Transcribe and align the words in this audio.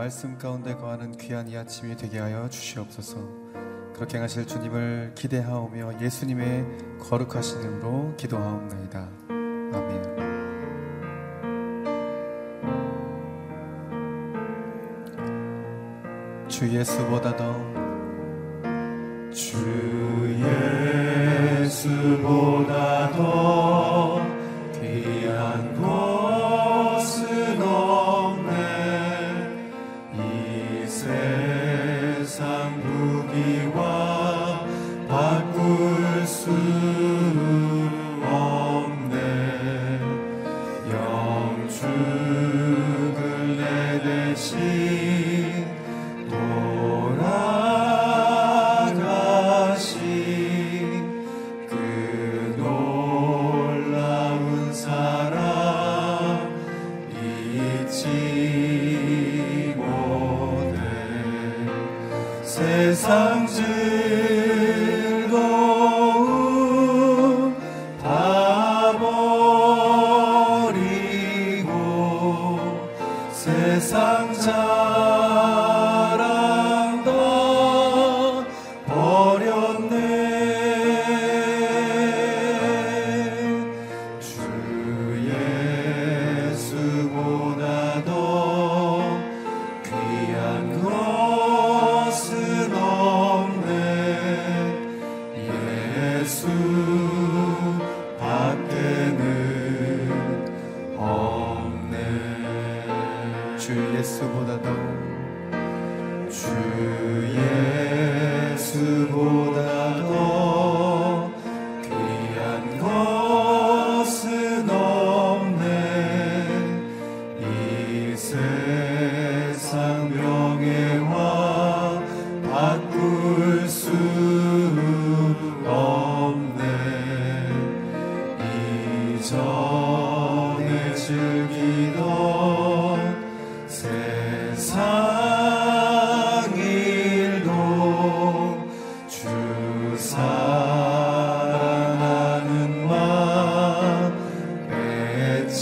말씀 0.00 0.38
가운데 0.38 0.74
거하는 0.76 1.14
귀한 1.18 1.46
이 1.46 1.54
아침이 1.58 1.94
되게 1.94 2.18
하여 2.20 2.48
주시옵소서. 2.48 3.18
그렇게 3.94 4.16
하실 4.16 4.46
주님을 4.46 5.12
기대하오며 5.14 6.00
예수님의 6.00 6.64
거룩하신 7.00 7.60
이름으로 7.60 8.16
기도하옵나이다. 8.16 9.08
아멘. 9.28 10.02
주 16.48 16.66
예수보다 16.66 17.36
더주 17.36 17.68
예수보다 21.60 22.79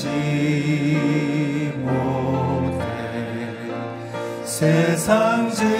알지 0.06 1.72
못해 1.78 2.84
세상 4.44 5.50
제 5.50 5.77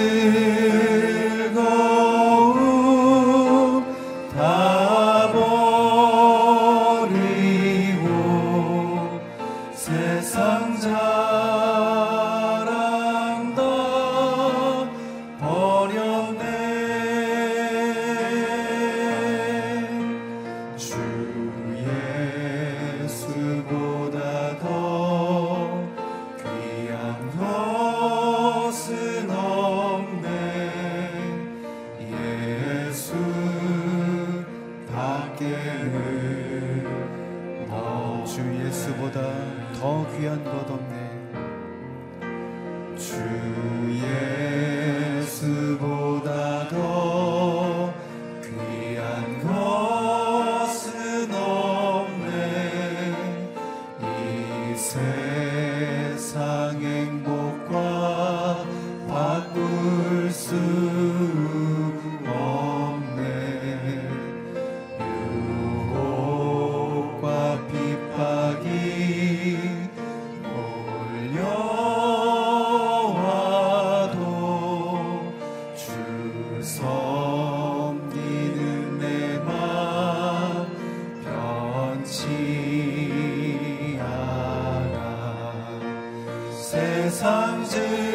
see. 87.78 88.07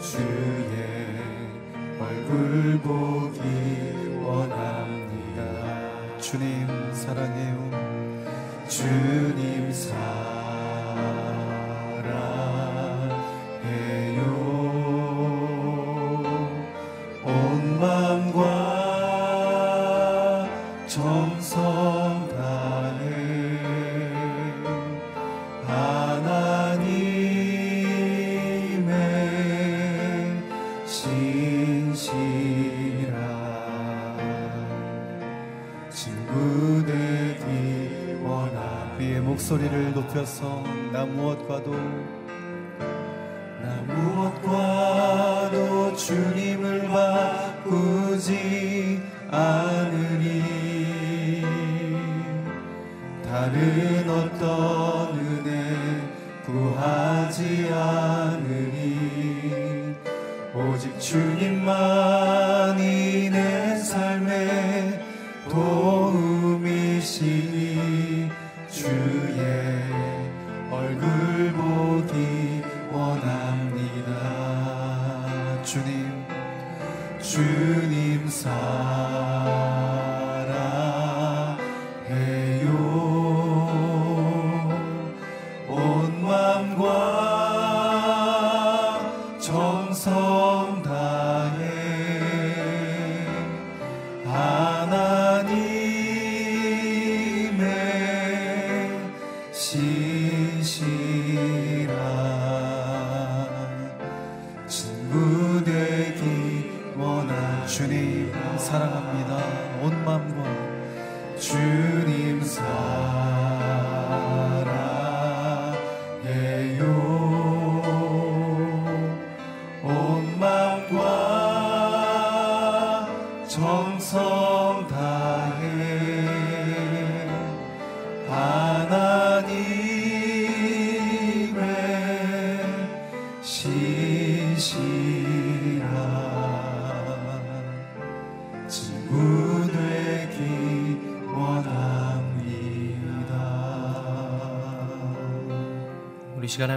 주의 0.00 1.24
얼굴 2.00 2.80
보기 2.80 3.38
원합니다. 4.22 5.40
주님 6.18 6.66
사랑해요. 6.92 7.56
주님 8.68 9.72
사랑 9.72 11.35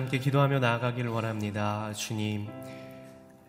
함께 0.09 0.17
기도하며 0.17 0.57
나아가기를 0.57 1.11
원합니다. 1.11 1.93
주님, 1.93 2.47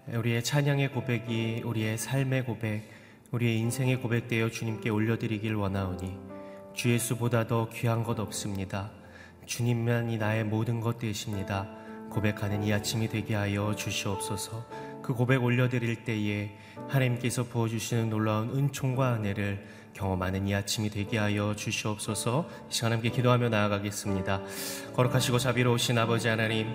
우리의 0.06 0.44
찬양의 0.44 0.92
고백이 0.92 1.62
우리의 1.64 1.96
삶의 1.96 2.44
고백, 2.44 2.82
우리의 3.30 3.56
인생의 3.60 4.02
고백되어 4.02 4.50
주님께 4.50 4.90
올려드리길 4.90 5.54
원하오니 5.54 6.18
주 6.74 6.90
예수보다 6.90 7.46
더 7.46 7.70
귀한 7.70 8.04
것 8.04 8.20
없습니다. 8.20 8.90
주님만이 9.46 10.18
나의 10.18 10.44
모든 10.44 10.80
것 10.80 10.98
되십니다. 10.98 11.66
고백하는 12.10 12.62
이 12.62 12.74
아침이 12.74 13.08
되게 13.08 13.34
하여 13.34 13.74
주시옵소서. 13.74 14.66
그 15.00 15.14
고백 15.14 15.42
올려드릴 15.42 16.04
때에 16.04 16.58
하나님께서 16.88 17.44
부어주시는 17.44 18.10
놀라운 18.10 18.50
은총과 18.50 19.14
은혜를 19.14 19.66
경험하는 19.94 20.48
이 20.48 20.54
아침이 20.54 20.90
되게 20.90 21.18
하여 21.18 21.54
주시옵소서. 21.56 22.48
이 22.70 22.72
시간 22.72 22.92
함께 22.92 23.10
기도하며 23.10 23.48
나아가겠습니다. 23.48 24.40
거룩하시고 24.94 25.38
자비로우신 25.38 25.98
아버지 25.98 26.28
하나님, 26.28 26.68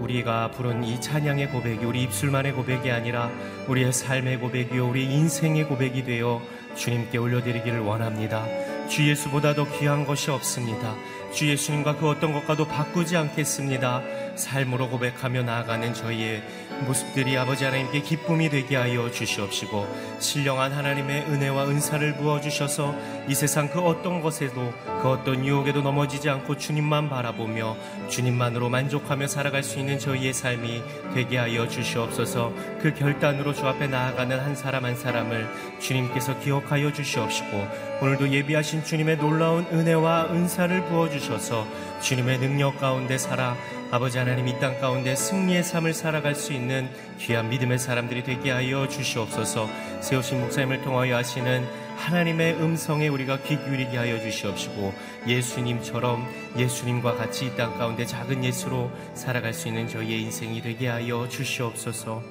우리가 0.00 0.50
부른 0.52 0.84
이 0.84 1.00
찬양의 1.00 1.50
고백이 1.50 1.84
우리 1.84 2.02
입술만의 2.04 2.52
고백이 2.52 2.90
아니라 2.90 3.30
우리의 3.68 3.92
삶의 3.92 4.40
고백이요 4.40 4.88
우리 4.88 5.04
인생의 5.04 5.68
고백이 5.68 6.04
되어 6.04 6.40
주님께 6.76 7.18
올려드리기를 7.18 7.80
원합니다. 7.80 8.44
주 8.88 9.08
예수보다 9.08 9.54
더 9.54 9.70
귀한 9.78 10.04
것이 10.04 10.30
없습니다. 10.30 10.94
주 11.32 11.48
예수님과 11.48 11.96
그 11.96 12.08
어떤 12.08 12.32
것과도 12.32 12.66
바꾸지 12.66 13.16
않겠습니다. 13.16 14.02
삶으로 14.36 14.88
고백하며 14.88 15.42
나아가는 15.42 15.92
저희의 15.94 16.42
모습들이 16.86 17.36
아버지 17.36 17.64
하나님께 17.64 18.00
기쁨이 18.00 18.48
되게 18.48 18.76
하여 18.76 19.10
주시옵시고 19.10 19.86
신령한 20.18 20.72
하나님의 20.72 21.22
은혜와 21.22 21.68
은사를 21.68 22.16
부어 22.16 22.40
주셔서 22.40 22.94
이 23.28 23.34
세상 23.34 23.68
그 23.68 23.80
어떤 23.80 24.20
것에도 24.20 24.72
그 25.02 25.08
어떤 25.08 25.44
유혹에도 25.44 25.82
넘어지지 25.82 26.28
않고 26.30 26.56
주님만 26.56 27.08
바라보며 27.08 27.76
주님만으로 28.08 28.68
만족하며 28.68 29.26
살아갈 29.26 29.62
수 29.62 29.78
있는 29.78 29.98
저희의 29.98 30.32
삶이 30.32 30.82
되게 31.14 31.36
하여 31.36 31.68
주시옵소서. 31.68 32.52
그 32.80 32.94
결단으로 32.94 33.52
주 33.52 33.66
앞에 33.66 33.86
나아가는 33.86 34.38
한 34.38 34.54
사람 34.56 34.84
한 34.84 34.96
사람을 34.96 35.48
주님께서 35.80 36.38
기억하여 36.40 36.92
주시옵시고 36.92 37.66
오늘도 38.02 38.30
예비하신 38.30 38.84
주님의 38.84 39.18
놀라운 39.18 39.66
은혜와 39.72 40.28
은사를 40.30 40.84
부어 40.86 41.10
주셔서 41.10 41.66
주님의 42.00 42.38
능력 42.38 42.80
가운데 42.80 43.18
살아 43.18 43.56
아버지 43.92 44.18
하나님 44.18 44.46
이 44.46 44.58
땅 44.60 44.78
가운데 44.80 45.16
승리의 45.16 45.64
삶을 45.64 45.94
살아갈 45.94 46.34
수 46.36 46.52
있는 46.52 46.88
귀한 47.18 47.48
믿음의 47.48 47.78
사람들이 47.78 48.22
되게 48.22 48.50
하여 48.52 48.86
주시옵소서 48.86 49.68
세우신 50.00 50.40
목사님을 50.42 50.82
통하여 50.82 51.16
하시는 51.16 51.66
하나님의 51.96 52.54
음성에 52.62 53.08
우리가 53.08 53.42
귀 53.42 53.56
기울이게 53.56 53.96
하여 53.96 54.20
주시옵시고 54.20 54.94
예수님처럼 55.26 56.24
예수님과 56.56 57.16
같이 57.16 57.46
이 57.46 57.56
땅 57.56 57.76
가운데 57.78 58.06
작은 58.06 58.44
예수로 58.44 58.90
살아갈 59.14 59.52
수 59.52 59.66
있는 59.68 59.88
저희의 59.88 60.22
인생이 60.22 60.62
되게 60.62 60.86
하여 60.86 61.28
주시옵소서 61.28 62.22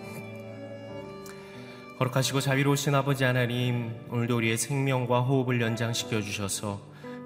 거룩하시고 1.97 2.39
자비로우신 2.39 2.95
아버지 2.95 3.25
하나님 3.25 3.93
오늘도 4.09 4.37
우리의 4.37 4.57
생명과 4.57 5.21
호흡을 5.21 5.59
연장시켜 5.59 6.21
주셔서 6.21 6.79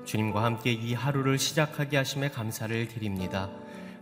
주님과 0.05 0.43
함께 0.43 0.71
이 0.71 0.95
하루를 0.95 1.37
시작하게 1.37 1.97
하심에 1.97 2.29
감사를 2.29 2.87
드립니다. 2.87 3.49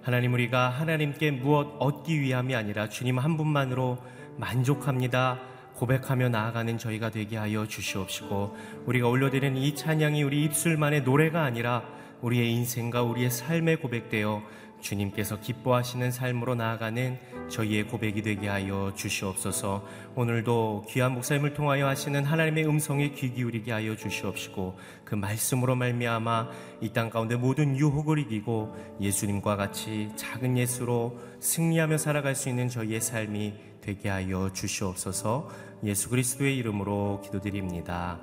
하나님 0.04 0.34
우리가 0.34 0.70
하나님께 0.70 1.30
무엇 1.30 1.76
얻기 1.78 2.22
위함이 2.22 2.56
아니라 2.56 2.90
주님 2.90 3.20
한 3.20 3.38
분만으로 3.38 4.00
만족합니다. 4.38 5.40
고백하며 5.76 6.30
나아가는 6.30 6.76
저희가 6.80 7.12
되게 7.12 7.38
하여 7.38 7.68
주시옵시고 7.68 8.58
우리가 8.88 9.08
올려드리는 9.08 9.58
이 9.58 9.76
찬양이 9.76 10.24
우리 10.24 10.44
입술만의 10.46 11.04
노래가 11.04 11.44
아니라 11.44 11.84
우리의 12.22 12.52
인생과 12.52 13.04
우리의 13.04 13.30
삶의 13.30 13.78
고백되어 13.78 14.42
주님께서 14.82 15.40
기뻐하시는 15.40 16.12
삶으로 16.12 16.56
나아가는 16.56 17.18
저희의 17.50 17.88
고백이 17.88 18.22
되게 18.22 18.48
하여 18.48 18.92
주시옵소서. 18.96 19.86
오늘도 20.16 20.86
귀한 20.90 21.14
목사님을 21.14 21.54
통하여 21.54 21.88
하시는 21.88 22.24
하나님의 22.24 22.68
음성에 22.68 23.12
귀 23.12 23.34
기울이게 23.34 23.72
하여 23.72 23.96
주시옵시고 23.96 24.78
그 25.06 25.16
말씀으로 25.16 25.76
말미암아 25.76 26.50
이 26.82 26.92
땅 26.92 27.10
가운데 27.10 27.36
모든 27.36 27.78
유혹을 27.78 28.20
이기고 28.20 28.76
예수님과 29.00 29.56
같이 29.56 30.12
작은 30.16 30.58
예수로 30.58 31.20
승리하며 31.40 31.98
살아갈 31.98 32.36
수 32.36 32.50
있는 32.50 32.68
저희의 32.68 33.00
삶이 33.02 33.54
되게 33.82 34.10
하여 34.10 34.52
주시옵소서. 34.52 35.50
예수 35.84 36.10
그리스도의 36.10 36.58
이름으로 36.58 37.22
기도드립니다. 37.24 38.20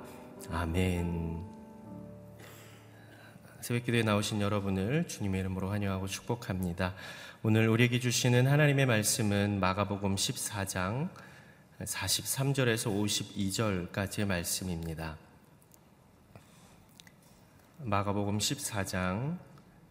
아멘. 0.51 1.48
새벽 3.69 3.85
기도에 3.85 4.01
나오신 4.01 4.41
여러분을 4.41 5.07
주님의 5.07 5.41
이름으로 5.41 5.69
환영하고 5.69 6.07
축복합니다. 6.07 6.95
오늘 7.43 7.69
우리에게 7.69 7.99
주시는 7.99 8.47
하나님의 8.47 8.87
말씀은 8.87 9.59
마가복음 9.59 10.15
14장 10.15 11.09
43절에서 11.79 13.91
52절까지의 13.91 14.25
말씀입니다. 14.25 15.19
마가복음 17.77 18.39
14장 18.39 19.37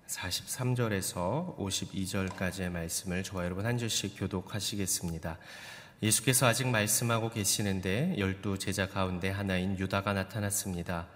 43절에서 0.09 1.57
52절까지의 1.57 2.71
말씀을 2.71 3.23
저와 3.23 3.45
여러분 3.45 3.65
한 3.65 3.79
절씩 3.79 4.19
교독하시겠습니다. 4.19 5.39
예수께서 6.03 6.47
아직 6.47 6.67
말씀하고 6.67 7.31
계시는데 7.31 8.17
열두 8.19 8.59
제자 8.59 8.89
가운데 8.89 9.31
하나인 9.31 9.79
유다가 9.79 10.15
나타났습니다. 10.15 11.07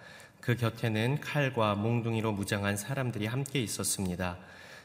그 0.43 0.57
곁에는 0.57 1.21
칼과 1.21 1.77
몽둥이로 1.77 2.33
무장한 2.33 2.77
사람들이 2.77 3.27
함께 3.27 3.63
있었습니다. 3.63 4.39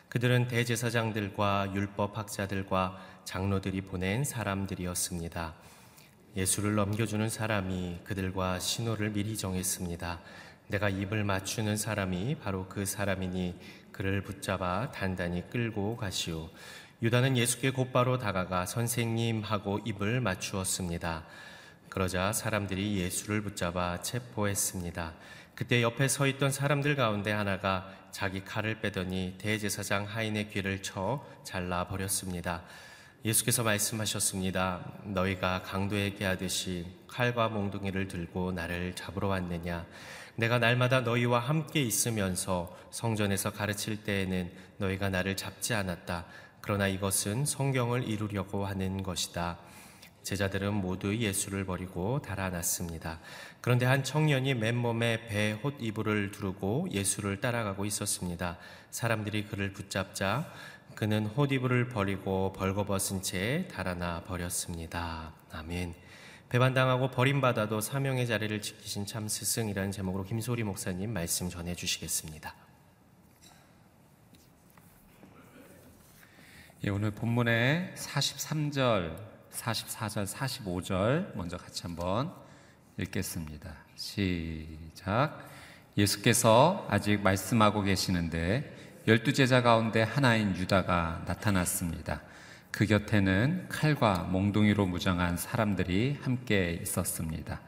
그들은 0.08 0.48
대제사장들과 0.50 1.74
율법학자들과 1.74 3.00
장로들이 3.26 3.82
보낸 3.82 4.24
사람들이었습니다. 4.24 5.56
예수를 6.36 6.76
넘겨주는 6.76 7.28
사람이 7.28 8.02
그들과 8.04 8.60
신호를 8.60 9.10
미리 9.10 9.36
정했습니다. 9.36 10.20
내가 10.68 10.90
입을 10.90 11.24
맞추는 11.24 11.76
사람이 11.76 12.36
바로 12.36 12.68
그 12.68 12.86
사람이니 12.86 13.56
그를 13.92 14.22
붙잡아 14.22 14.92
단단히 14.92 15.50
끌고 15.50 15.98
가시오. 15.98 16.52
유다는 17.02 17.36
예수께 17.36 17.72
곧바로 17.72 18.20
다가가 18.20 18.68
선생님 18.68 19.42
하고 19.42 19.80
입을 19.86 20.22
맞추었습니다. 20.22 21.26
그러자 21.90 22.32
사람들이 22.32 22.98
예수를 23.00 23.42
붙잡아 23.42 24.04
체포했습니다. 24.04 25.16
그때 25.58 25.82
옆에 25.82 26.08
서 26.08 26.28
있던 26.28 26.52
사람들 26.52 26.96
가운데 26.96 27.32
하나가 27.32 27.90
자기 28.12 28.46
칼을 28.46 28.80
빼더니 28.80 29.40
대제사장 29.40 30.06
하인의 30.06 30.52
귀를 30.52 30.84
쳐 30.84 31.26
잘라 31.44 31.88
버렸습니다. 31.88 32.62
예수께서 33.26 33.64
말씀하셨습니다. 33.64 34.86
너희가 35.06 35.64
강도에게 35.64 36.26
하듯이 36.26 36.86
칼과 37.08 37.50
몽둥이를 37.50 38.08
들고 38.08 38.52
나를 38.52 38.94
잡으러 38.94 39.30
왔느냐? 39.30 39.88
내가 40.36 40.60
날마다 40.60 41.02
너희와 41.02 41.40
함께 41.40 41.82
있으면서 41.82 42.78
성전에서 42.92 43.52
가르칠 43.52 44.04
때에는 44.04 44.52
너희가 44.78 45.10
나를 45.10 45.36
잡지 45.36 45.74
않았다. 45.74 46.26
그러나 46.62 46.88
이것은 46.88 47.46
성경을 47.46 48.08
이루려고 48.08 48.68
하는 48.68 49.02
것이다. 49.02 49.58
제자들은 50.28 50.74
모두 50.74 51.16
예수를 51.16 51.66
버리고 51.66 52.22
달아났습니다. 52.22 53.22
그런데 53.62 53.86
한 53.86 54.04
청년이 54.04 54.54
맨몸에 54.54 55.28
배 55.28 55.60
홑이불을 55.62 56.32
두르고 56.32 56.88
예수를 56.92 57.42
따라가고 57.42 57.86
있었습니다. 57.86 58.58
사람들이 58.92 59.46
그를 59.46 59.74
붙잡자 59.74 60.52
그는 60.96 61.28
홑이불을 61.28 61.90
버리고 61.90 62.54
벌거벗은 62.54 63.22
채 63.22 63.68
달아나 63.72 64.24
버렸습니다. 64.24 65.34
아멘. 65.52 65.94
배반당하고 66.50 67.12
버림받아도 67.12 67.82
사명의 67.82 68.26
자리를 68.26 68.62
지키신 68.62 69.06
참 69.06 69.28
스승이라는 69.28 69.92
제목으로 69.92 70.24
김소리 70.24 70.64
목사님 70.64 71.12
말씀 71.12 71.50
전해 71.50 71.76
주시겠습니다. 71.76 72.56
예, 76.86 76.90
오늘 76.90 77.12
본문의 77.12 77.94
43절 77.96 79.18
44절, 79.52 80.28
45절 80.28 81.36
먼저 81.36 81.58
같이 81.58 81.82
한번 81.84 82.34
읽겠습니다. 83.00 83.76
시작. 83.96 85.48
예수께서 85.98 86.88
아직 86.90 87.22
말씀하고 87.22 87.84
계시는데 87.84 89.04
열두 89.08 89.34
제자 89.34 89.62
가운데 89.62 90.02
하나인 90.02 90.56
유다가 90.56 91.24
나타났습니다. 91.28 92.22
그 92.72 92.86
곁에는 92.86 93.68
칼과 93.70 94.24
몽둥이로 94.32 94.86
무장한 94.88 95.38
사람들이 95.38 96.18
함께 96.22 96.80
있었습니다. 96.82 97.62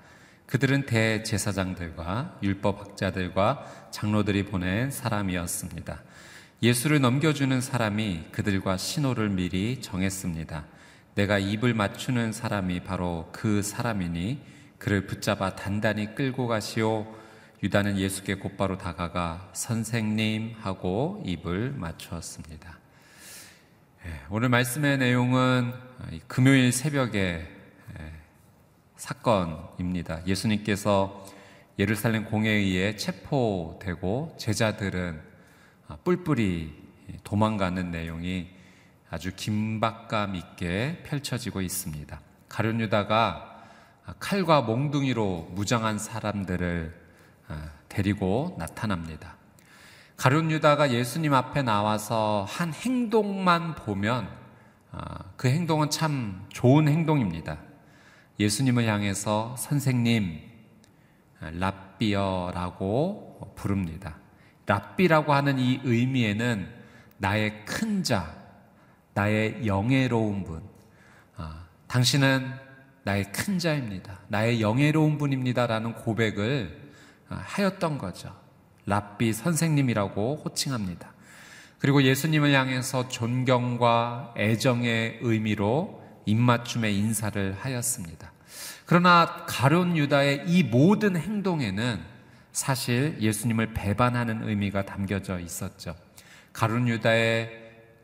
그들은 0.48 0.88
대제사장들과 0.88 2.40
율법학자들과 2.42 3.90
장로들이 3.92 4.46
보낸 4.46 4.90
사람이었습니다. 4.90 6.02
예수를 6.64 7.00
넘겨주는 7.02 7.62
사람이 7.62 8.26
그들과 8.32 8.78
신호를 8.78 9.30
미리 9.30 9.80
정했습니다. 9.80 10.66
내가 11.16 11.38
입을 11.38 11.74
맞추는 11.76 12.34
사람이 12.34 12.82
바로 12.82 13.30
그 13.32 13.62
사람이니 13.62 14.59
그를 14.80 15.06
붙잡아 15.06 15.56
단단히 15.56 16.16
끌고 16.16 16.48
가시오. 16.48 17.06
유다는 17.62 17.98
예수께 17.98 18.36
곧바로 18.36 18.78
다가가 18.78 19.50
선생님 19.52 20.56
하고 20.62 21.22
입을 21.26 21.72
맞추었습니다. 21.72 22.80
예, 24.06 24.22
오늘 24.30 24.48
말씀의 24.48 24.98
내용은 24.98 25.74
금요일 26.28 26.72
새벽의 26.72 27.46
예, 28.00 28.14
사건입니다. 28.96 30.26
예수님께서 30.26 31.26
예루살렘 31.78 32.24
공에 32.24 32.50
의해 32.50 32.96
체포되고 32.96 34.38
제자들은 34.40 35.22
뿔뿔이 36.06 36.74
도망가는 37.26 37.92
내용이 37.92 38.48
아주 39.10 39.36
긴박감 39.36 40.36
있게 40.36 41.04
펼쳐지고 41.06 41.60
있습니다. 41.62 42.22
가룟 42.48 42.80
유다가 42.80 43.49
칼과 44.20 44.62
몽둥이로 44.62 45.50
무장한 45.52 46.00
사람들을 46.00 46.94
아, 47.48 47.70
데리고 47.90 48.56
나타납니다. 48.58 49.36
가룟 50.18 50.52
유다가 50.52 50.92
예수님 50.92 51.34
앞에 51.34 51.62
나와서 51.62 52.46
한 52.48 52.74
행동만 52.74 53.76
보면 53.76 54.30
아, 54.92 55.20
그 55.38 55.48
행동은 55.48 55.90
참 55.90 56.46
좋은 56.50 56.88
행동입니다. 56.88 57.58
예수님을 58.40 58.88
향해서 58.88 59.56
선생님, 59.58 60.42
아, 61.42 61.50
랍비어라고 61.52 63.54
부릅니다. 63.56 64.18
랍비라고 64.66 65.34
하는 65.34 65.60
이 65.60 65.80
의미에는 65.84 66.80
나의 67.18 67.66
큰 67.66 68.04
자, 68.04 68.36
나의 69.14 69.66
영예로운 69.66 70.44
분. 70.44 70.64
아, 71.38 71.66
당신은 71.88 72.69
나의 73.10 73.32
큰 73.32 73.58
자입니다. 73.58 74.20
나의 74.28 74.62
영예로운 74.62 75.18
분입니다라는 75.18 75.94
고백을 75.94 76.92
아, 77.28 77.42
하였던 77.44 77.98
거죠. 77.98 78.36
랍비 78.86 79.34
선생님이라고 79.34 80.44
호칭합니다. 80.46 81.12
그리고 81.80 82.04
예수님을 82.04 82.54
향해서 82.54 83.08
존경과 83.08 84.36
애정의 84.38 85.20
의미로 85.22 86.04
입맞춤의 86.26 86.96
인사를 86.96 87.56
하였습니다. 87.60 88.32
그러나 88.86 89.46
가룟 89.48 89.98
유다의 89.98 90.44
이 90.46 90.64
모든 90.64 91.18
행동에는 91.18 92.00
사실 92.52 93.18
예수님을 93.20 93.74
배반하는 93.74 94.48
의미가 94.48 94.86
담겨져 94.86 95.40
있었죠. 95.40 95.96
가룟 96.54 96.88
유다의 96.88 97.50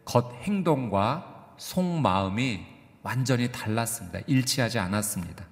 겉 0.03 0.33
행동과 0.41 1.53
속 1.57 1.83
마음이 1.83 2.74
완전히 3.05 3.51
달랐습니다. 3.51 4.19
일치하지 4.25 4.79
않았습니다. 4.79 5.45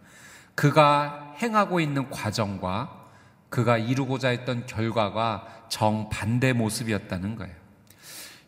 그가 0.55 1.35
행하고 1.39 1.79
있는 1.79 2.09
과정과 2.09 3.09
그가 3.49 3.77
이루고자 3.77 4.29
했던 4.29 4.65
결과가 4.65 5.67
정반대 5.69 6.53
모습이었다는 6.53 7.35
거예요. 7.35 7.53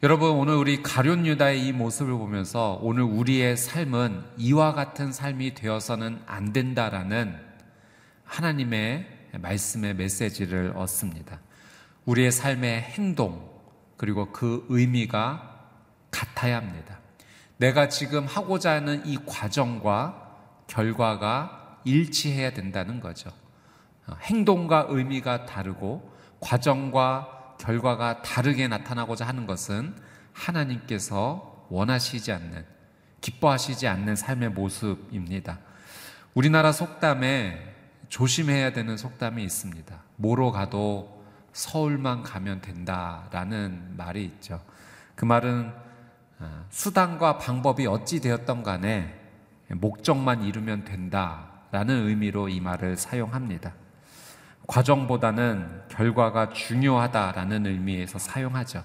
여러분, 0.01 0.31
오늘 0.31 0.55
우리 0.55 0.81
가룟 0.81 1.27
유다의 1.27 1.67
이 1.67 1.71
모습을 1.71 2.13
보면서 2.13 2.79
오늘 2.81 3.03
우리의 3.03 3.57
삶은 3.57 4.23
이와 4.37 4.73
같은 4.73 5.11
삶이 5.11 5.53
되어서는 5.53 6.23
안 6.25 6.51
된다라는 6.51 7.39
하나님의 8.23 9.07
말씀의 9.33 9.93
메시지를 9.95 10.73
얻습니다. 10.75 11.39
우리의 12.05 12.31
삶의 12.31 12.81
행동, 12.81 13.47
그리고 13.97 14.31
그 14.31 14.65
의미가 14.69 15.59
같아야 16.09 16.57
합니다. 16.57 17.04
내가 17.57 17.89
지금 17.89 18.25
하고자 18.25 18.71
하는 18.71 19.05
이 19.05 19.17
과정과 19.25 20.23
결과가 20.67 21.79
일치해야 21.85 22.51
된다는 22.53 22.99
거죠. 22.99 23.29
어, 24.07 24.15
행동과 24.21 24.87
의미가 24.89 25.45
다르고 25.45 26.13
과정과 26.39 27.55
결과가 27.59 28.21
다르게 28.21 28.67
나타나고자 28.67 29.25
하는 29.25 29.47
것은 29.47 29.95
하나님께서 30.33 31.67
원하시지 31.69 32.31
않는, 32.31 32.65
기뻐하시지 33.21 33.87
않는 33.87 34.15
삶의 34.15 34.49
모습입니다. 34.49 35.59
우리나라 36.33 36.71
속담에 36.71 37.73
조심해야 38.09 38.73
되는 38.73 38.97
속담이 38.97 39.43
있습니다. 39.43 40.03
뭐로 40.17 40.51
가도 40.51 41.23
서울만 41.53 42.23
가면 42.23 42.61
된다라는 42.61 43.95
말이 43.95 44.25
있죠. 44.25 44.61
그 45.15 45.23
말은 45.23 45.71
어, 45.71 45.84
수단과 46.69 47.37
방법이 47.37 47.87
어찌 47.87 48.19
되었던 48.19 48.63
간에 48.63 49.13
목적만 49.69 50.43
이루면 50.43 50.85
된다라는 50.85 52.07
의미로 52.07 52.49
이 52.49 52.59
말을 52.59 52.97
사용합니다. 52.97 53.73
과정보다는 54.67 55.83
결과가 55.89 56.49
중요하다라는 56.49 57.65
의미에서 57.67 58.19
사용하죠. 58.19 58.83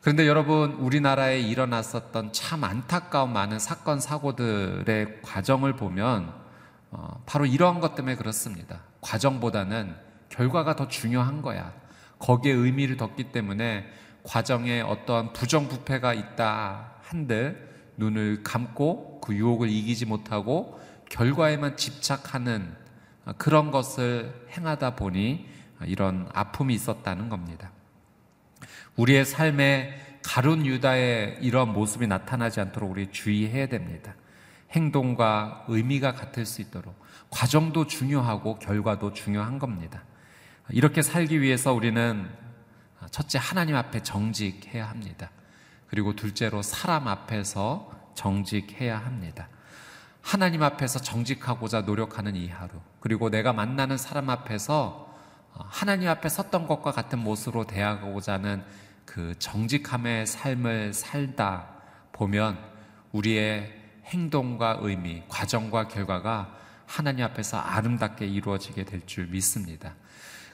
그런데 0.00 0.26
여러분, 0.26 0.72
우리나라에 0.72 1.40
일어났었던 1.40 2.32
참 2.32 2.64
안타까운 2.64 3.32
많은 3.32 3.58
사건, 3.58 4.00
사고들의 4.00 5.22
과정을 5.22 5.74
보면 5.74 6.32
어, 6.90 7.22
바로 7.26 7.44
이러한 7.44 7.80
것 7.80 7.94
때문에 7.94 8.16
그렇습니다. 8.16 8.80
과정보다는 9.00 9.94
결과가 10.30 10.76
더 10.76 10.88
중요한 10.88 11.42
거야. 11.42 11.72
거기에 12.18 12.52
의미를 12.52 12.96
뒀기 12.96 13.32
때문에 13.32 13.86
과정에 14.28 14.82
어떠한 14.82 15.32
부정부패가 15.32 16.12
있다 16.12 16.96
한들 17.00 17.66
눈을 17.96 18.42
감고 18.42 19.22
그 19.22 19.34
유혹을 19.34 19.70
이기지 19.70 20.04
못하고 20.04 20.78
결과에만 21.08 21.78
집착하는 21.78 22.76
그런 23.38 23.70
것을 23.70 24.46
행하다 24.50 24.96
보니 24.96 25.48
이런 25.86 26.28
아픔이 26.34 26.74
있었다는 26.74 27.30
겁니다. 27.30 27.72
우리의 28.96 29.24
삶에 29.24 30.18
가룟 30.22 30.66
유다의 30.66 31.38
이런 31.40 31.72
모습이 31.72 32.06
나타나지 32.06 32.60
않도록 32.60 32.90
우리 32.90 33.10
주의해야 33.10 33.68
됩니다. 33.68 34.14
행동과 34.72 35.64
의미가 35.68 36.12
같을 36.12 36.44
수 36.44 36.60
있도록 36.60 36.94
과정도 37.30 37.86
중요하고 37.86 38.58
결과도 38.58 39.14
중요한 39.14 39.58
겁니다. 39.58 40.04
이렇게 40.68 41.00
살기 41.00 41.40
위해서 41.40 41.72
우리는 41.72 42.28
첫째 43.10 43.38
하나님 43.40 43.76
앞에 43.76 44.02
정직해야 44.02 44.88
합니다. 44.88 45.30
그리고 45.88 46.14
둘째로 46.14 46.62
사람 46.62 47.08
앞에서 47.08 47.90
정직해야 48.14 48.98
합니다. 48.98 49.48
하나님 50.20 50.62
앞에서 50.62 50.98
정직하고자 50.98 51.82
노력하는 51.82 52.36
이 52.36 52.48
하루, 52.48 52.70
그리고 53.00 53.30
내가 53.30 53.52
만나는 53.52 53.96
사람 53.96 54.28
앞에서 54.28 55.14
하나님 55.54 56.08
앞에 56.08 56.28
섰던 56.28 56.66
것과 56.66 56.92
같은 56.92 57.18
모습으로 57.20 57.66
대하고자 57.66 58.34
하는 58.34 58.64
그 59.04 59.34
정직함의 59.38 60.26
삶을 60.26 60.92
살다 60.92 61.68
보면 62.12 62.58
우리의 63.12 63.74
행동과 64.04 64.78
의미, 64.82 65.22
과정과 65.28 65.88
결과가 65.88 66.54
하나님 66.86 67.24
앞에서 67.24 67.58
아름답게 67.58 68.26
이루어지게 68.26 68.84
될 68.84 69.02
줄 69.06 69.26
믿습니다. 69.28 69.94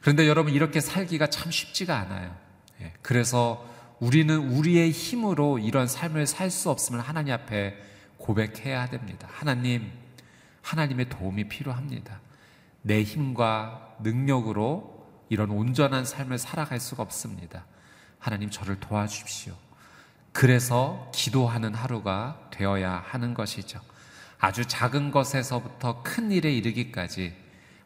그런데 0.01 0.29
여러분 0.29 0.53
이렇게 0.53 0.81
살기가 0.81 1.29
참 1.29 1.51
쉽지가 1.51 1.97
않아요. 1.97 2.37
예, 2.85 2.93
그래서 3.03 3.65
우리는 4.01 4.37
우리의 4.37 4.91
힘으로 4.91 5.59
이런 5.59 5.87
삶을 5.87 6.27
살 6.27 6.51
수 6.51 6.71
없음을 6.71 7.01
하나님 7.01 7.33
앞에 7.33 7.77
고백해야 8.19 8.89
됩니다. 8.91 9.29
하나님, 9.31 9.91
하나님의 10.63 11.09
도움이 11.09 11.49
필요합니다. 11.49 12.21
내 12.83 13.03
힘과 13.03 13.97
능력으로 14.01 15.09
이런 15.29 15.51
온전한 15.51 16.05
삶을 16.05 16.39
살아갈 16.39 16.81
수가 16.81 17.03
없습니다. 17.03 17.65
하나님 18.19 18.51
저를 18.51 18.79
도와주십시오. 18.81 19.55
그래서 20.33 21.11
기도하는 21.15 21.75
하루가 21.75 22.49
되어야 22.51 23.05
하는 23.07 23.35
것이죠. 23.35 23.81
아주 24.39 24.67
작은 24.67 25.11
것에서부터 25.11 26.03
큰 26.03 26.31
일에 26.31 26.53
이르기까지 26.53 27.35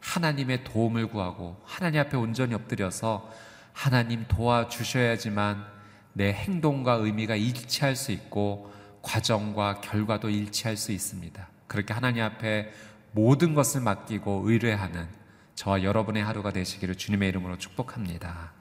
하나님의 0.01 0.63
도움을 0.63 1.07
구하고 1.07 1.61
하나님 1.65 2.01
앞에 2.01 2.17
온전히 2.17 2.53
엎드려서 2.55 3.31
하나님 3.79 4.25
도와주셔야지만 4.27 5.65
내 6.11 6.33
행동과 6.33 6.95
의미가 6.95 7.37
일치할 7.37 7.95
수 7.95 8.11
있고 8.11 8.73
과정과 9.01 9.79
결과도 9.79 10.29
일치할 10.29 10.75
수 10.75 10.91
있습니다. 10.91 11.47
그렇게 11.67 11.93
하나님 11.93 12.23
앞에 12.23 12.73
모든 13.13 13.55
것을 13.55 13.79
맡기고 13.79 14.43
의뢰하는 14.43 15.07
저와 15.55 15.83
여러분의 15.83 16.21
하루가 16.21 16.51
되시기를 16.51 16.95
주님의 16.95 17.29
이름으로 17.29 17.57
축복합니다. 17.57 18.51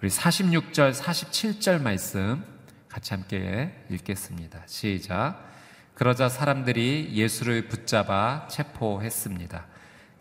우리 0.00 0.08
46절, 0.08 0.94
47절 0.94 1.82
말씀 1.82 2.44
같이 2.88 3.14
함께 3.14 3.84
읽겠습니다. 3.90 4.62
시작. 4.66 5.44
그러자 5.94 6.28
사람들이 6.28 7.10
예수를 7.14 7.66
붙잡아 7.66 8.46
체포했습니다. 8.46 9.71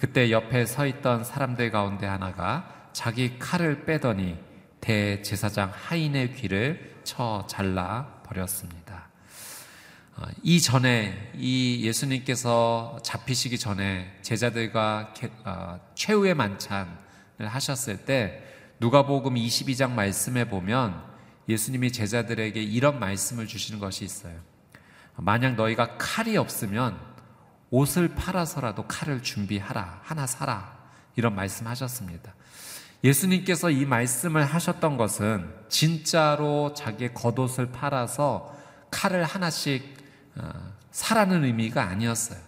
그때 0.01 0.31
옆에 0.31 0.65
서 0.65 0.87
있던 0.87 1.23
사람들 1.23 1.69
가운데 1.69 2.07
하나가 2.07 2.87
자기 2.91 3.37
칼을 3.37 3.85
빼더니 3.85 4.35
대제사장 4.79 5.71
하인의 5.75 6.33
귀를 6.33 6.95
쳐 7.03 7.45
잘라 7.47 8.23
버렸습니다. 8.25 9.09
어, 10.17 10.23
이 10.41 10.59
전에 10.59 11.31
이 11.35 11.85
예수님께서 11.85 12.97
잡히시기 13.03 13.59
전에 13.59 14.17
제자들과 14.23 15.13
어, 15.45 15.79
최후의 15.93 16.33
만찬을 16.33 16.87
하셨을 17.45 17.97
때 17.97 18.41
누가복음 18.79 19.35
22장 19.35 19.91
말씀에 19.91 20.45
보면 20.45 20.99
예수님이 21.47 21.91
제자들에게 21.91 22.59
이런 22.59 22.99
말씀을 22.99 23.45
주시는 23.45 23.79
것이 23.79 24.03
있어요. 24.03 24.33
만약 25.17 25.53
너희가 25.53 25.97
칼이 25.99 26.37
없으면 26.37 27.10
옷을 27.71 28.09
팔아서라도 28.09 28.85
칼을 28.87 29.23
준비하라. 29.23 30.01
하나 30.03 30.27
사라. 30.27 30.77
이런 31.15 31.33
말씀 31.33 31.67
하셨습니다. 31.67 32.33
예수님께서 33.03 33.71
이 33.71 33.85
말씀을 33.85 34.45
하셨던 34.45 34.97
것은 34.97 35.49
진짜로 35.69 36.73
자기의 36.75 37.13
겉옷을 37.13 37.71
팔아서 37.71 38.55
칼을 38.91 39.23
하나씩 39.23 39.97
어, 40.35 40.51
사라는 40.91 41.45
의미가 41.45 41.81
아니었어요. 41.83 42.39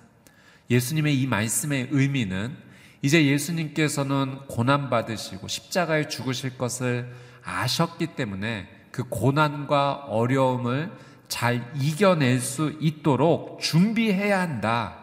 예수님의 0.70 1.20
이 1.20 1.28
말씀의 1.28 1.88
의미는 1.92 2.56
이제 3.02 3.26
예수님께서는 3.26 4.48
고난받으시고 4.48 5.48
십자가에 5.48 6.08
죽으실 6.08 6.58
것을 6.58 7.14
아셨기 7.44 8.16
때문에 8.16 8.70
그 8.92 9.04
고난과 9.10 10.06
어려움을 10.08 10.92
잘 11.28 11.74
이겨낼 11.76 12.40
수 12.40 12.78
있도록 12.80 13.60
준비해야 13.60 14.40
한다. 14.40 15.03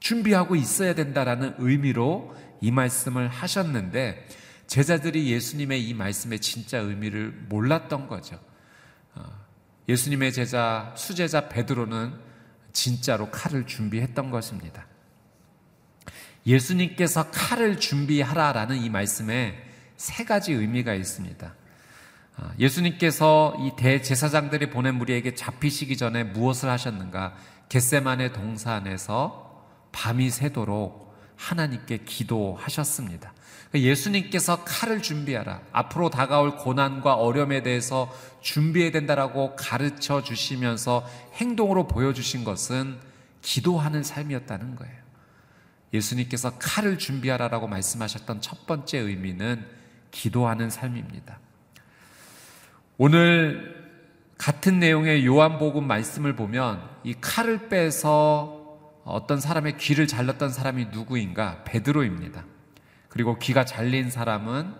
준비하고 0.00 0.56
있어야 0.56 0.94
된다라는 0.94 1.54
의미로 1.58 2.34
이 2.60 2.70
말씀을 2.70 3.28
하셨는데 3.28 4.26
제자들이 4.66 5.30
예수님의 5.32 5.88
이 5.88 5.94
말씀의 5.94 6.40
진짜 6.40 6.78
의미를 6.78 7.32
몰랐던 7.48 8.06
거죠. 8.06 8.38
어, 9.14 9.24
예수님의 9.88 10.32
제자 10.32 10.92
수제자 10.96 11.48
베드로는 11.48 12.12
진짜로 12.72 13.30
칼을 13.30 13.66
준비했던 13.66 14.30
것입니다. 14.30 14.86
예수님께서 16.46 17.30
칼을 17.30 17.80
준비하라라는 17.80 18.76
이 18.76 18.90
말씀에 18.90 19.64
세 19.96 20.24
가지 20.24 20.52
의미가 20.52 20.94
있습니다. 20.94 21.54
어, 22.36 22.50
예수님께서 22.58 23.56
이 23.60 23.72
대제사장들이 23.76 24.70
보낸 24.70 24.94
무리에게 24.94 25.34
잡히시기 25.34 25.96
전에 25.96 26.24
무엇을 26.24 26.68
하셨는가? 26.68 27.36
겟세만의 27.68 28.32
동산에서 28.32 29.47
밤이 29.98 30.30
새도록 30.30 31.12
하나님께 31.34 32.04
기도하셨습니다. 32.04 33.32
그러니까 33.68 33.90
예수님께서 33.90 34.62
칼을 34.64 35.02
준비하라. 35.02 35.60
앞으로 35.72 36.08
다가올 36.08 36.56
고난과 36.56 37.14
어려움에 37.14 37.64
대해서 37.64 38.08
준비해야 38.40 38.92
된다라고 38.92 39.56
가르쳐 39.56 40.22
주시면서 40.22 41.04
행동으로 41.34 41.88
보여주신 41.88 42.44
것은 42.44 42.96
기도하는 43.42 44.04
삶이었다는 44.04 44.76
거예요. 44.76 44.94
예수님께서 45.92 46.58
칼을 46.60 46.98
준비하라라고 46.98 47.66
말씀하셨던 47.66 48.40
첫 48.40 48.66
번째 48.66 48.98
의미는 48.98 49.66
기도하는 50.12 50.70
삶입니다. 50.70 51.40
오늘 52.98 53.76
같은 54.38 54.78
내용의 54.78 55.26
요한복음 55.26 55.88
말씀을 55.88 56.36
보면 56.36 56.88
이 57.02 57.14
칼을 57.20 57.68
빼서 57.68 58.57
어떤 59.08 59.40
사람의 59.40 59.78
귀를 59.78 60.06
잘랐던 60.06 60.50
사람이 60.50 60.86
누구인가? 60.92 61.64
베드로입니다. 61.64 62.44
그리고 63.08 63.38
귀가 63.38 63.64
잘린 63.64 64.10
사람은 64.10 64.74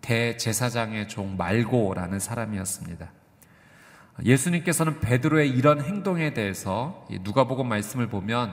대제사장의 0.00 1.08
종 1.08 1.36
말고라는 1.36 2.18
사람이었습니다. 2.18 3.10
예수님께서는 4.24 5.00
베드로의 5.00 5.50
이런 5.50 5.80
행동에 5.80 6.34
대해서 6.34 7.06
누가복음 7.22 7.68
말씀을 7.68 8.08
보면 8.08 8.52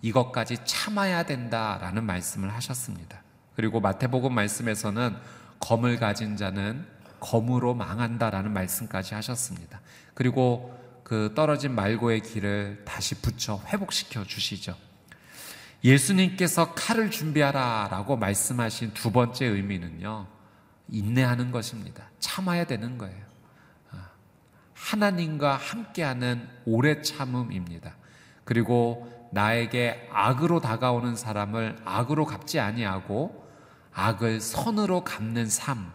이것까지 0.00 0.58
참아야 0.64 1.24
된다라는 1.24 2.04
말씀을 2.04 2.52
하셨습니다. 2.54 3.22
그리고 3.54 3.80
마태복음 3.80 4.34
말씀에서는 4.34 5.16
검을 5.60 5.98
가진 5.98 6.36
자는 6.36 6.86
검으로 7.20 7.74
망한다라는 7.74 8.52
말씀까지 8.52 9.14
하셨습니다. 9.14 9.80
그리고 10.14 10.81
그 11.02 11.32
떨어진 11.34 11.74
말고의 11.74 12.20
길을 12.20 12.82
다시 12.84 13.14
붙여 13.16 13.60
회복시켜 13.66 14.24
주시죠. 14.24 14.76
예수님께서 15.84 16.74
칼을 16.74 17.10
준비하라 17.10 17.88
라고 17.90 18.16
말씀하신 18.16 18.94
두 18.94 19.10
번째 19.10 19.46
의미는요, 19.46 20.26
인내하는 20.88 21.50
것입니다. 21.50 22.08
참아야 22.20 22.64
되는 22.64 22.98
거예요. 22.98 23.24
아, 23.90 24.10
하나님과 24.74 25.56
함께하는 25.56 26.48
오래 26.64 27.02
참음입니다. 27.02 27.96
그리고 28.44 29.28
나에게 29.32 30.08
악으로 30.12 30.60
다가오는 30.60 31.16
사람을 31.16 31.78
악으로 31.84 32.26
갚지 32.26 32.60
아니하고 32.60 33.48
악을 33.92 34.40
선으로 34.40 35.04
갚는 35.04 35.48
삶. 35.48 35.92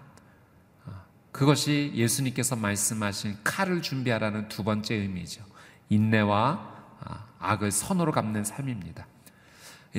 어, 1.37 1.39
그것이 1.39 1.91
예수님께서 1.93 2.55
말씀하신 2.55 3.37
칼을 3.43 3.81
준비하라는 3.83 4.49
두 4.49 4.63
번째 4.63 4.95
의미죠. 4.95 5.43
인내와 5.89 6.75
아, 6.99 7.25
악을 7.39 7.71
선으로 7.71 8.11
갚는 8.11 8.43
삶입니다. 8.43 9.05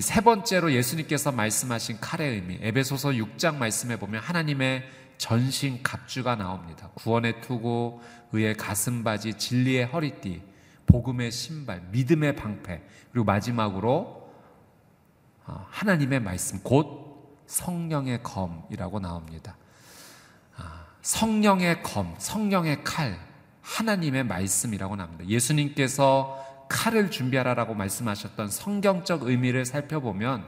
세 0.01 0.21
번째로 0.21 0.73
예수님께서 0.73 1.33
말씀하신 1.33 2.01
칼의 2.01 2.35
의미, 2.35 2.59
에베소서 2.61 3.11
6장 3.11 3.57
말씀해 3.57 3.99
보면 3.99 4.21
하나님의 4.21 4.85
전신 5.17 5.83
갑주가 5.83 6.37
나옵니다. 6.37 6.91
구원의 6.95 7.41
투구, 7.41 8.01
의의 8.33 8.57
가슴바지, 8.57 9.35
진리의 9.35 9.87
허리띠, 9.87 10.43
복음의 10.87 11.33
신발, 11.33 11.83
믿음의 11.91 12.37
방패, 12.37 12.83
그리고 13.13 13.25
마지막으로 13.25 14.29
어, 15.47 15.67
하나님의 15.71 16.21
말씀, 16.21 16.61
곧 16.63 17.39
성령의 17.47 18.23
검이라고 18.23 19.01
나옵니다. 19.01 19.57
아, 20.99 21.03
성령의 21.03 21.83
검, 21.83 22.15
성령의 22.19 22.85
칼, 22.85 23.19
하나님의 23.63 24.25
말씀이라고 24.25 24.97
나옵니다. 24.97 25.27
예수님께서 25.27 26.67
칼을 26.69 27.11
준비하라라고 27.11 27.75
말씀하셨던 27.75 28.51
성경적 28.51 29.25
의미를 29.25 29.65
살펴보면 29.65 30.45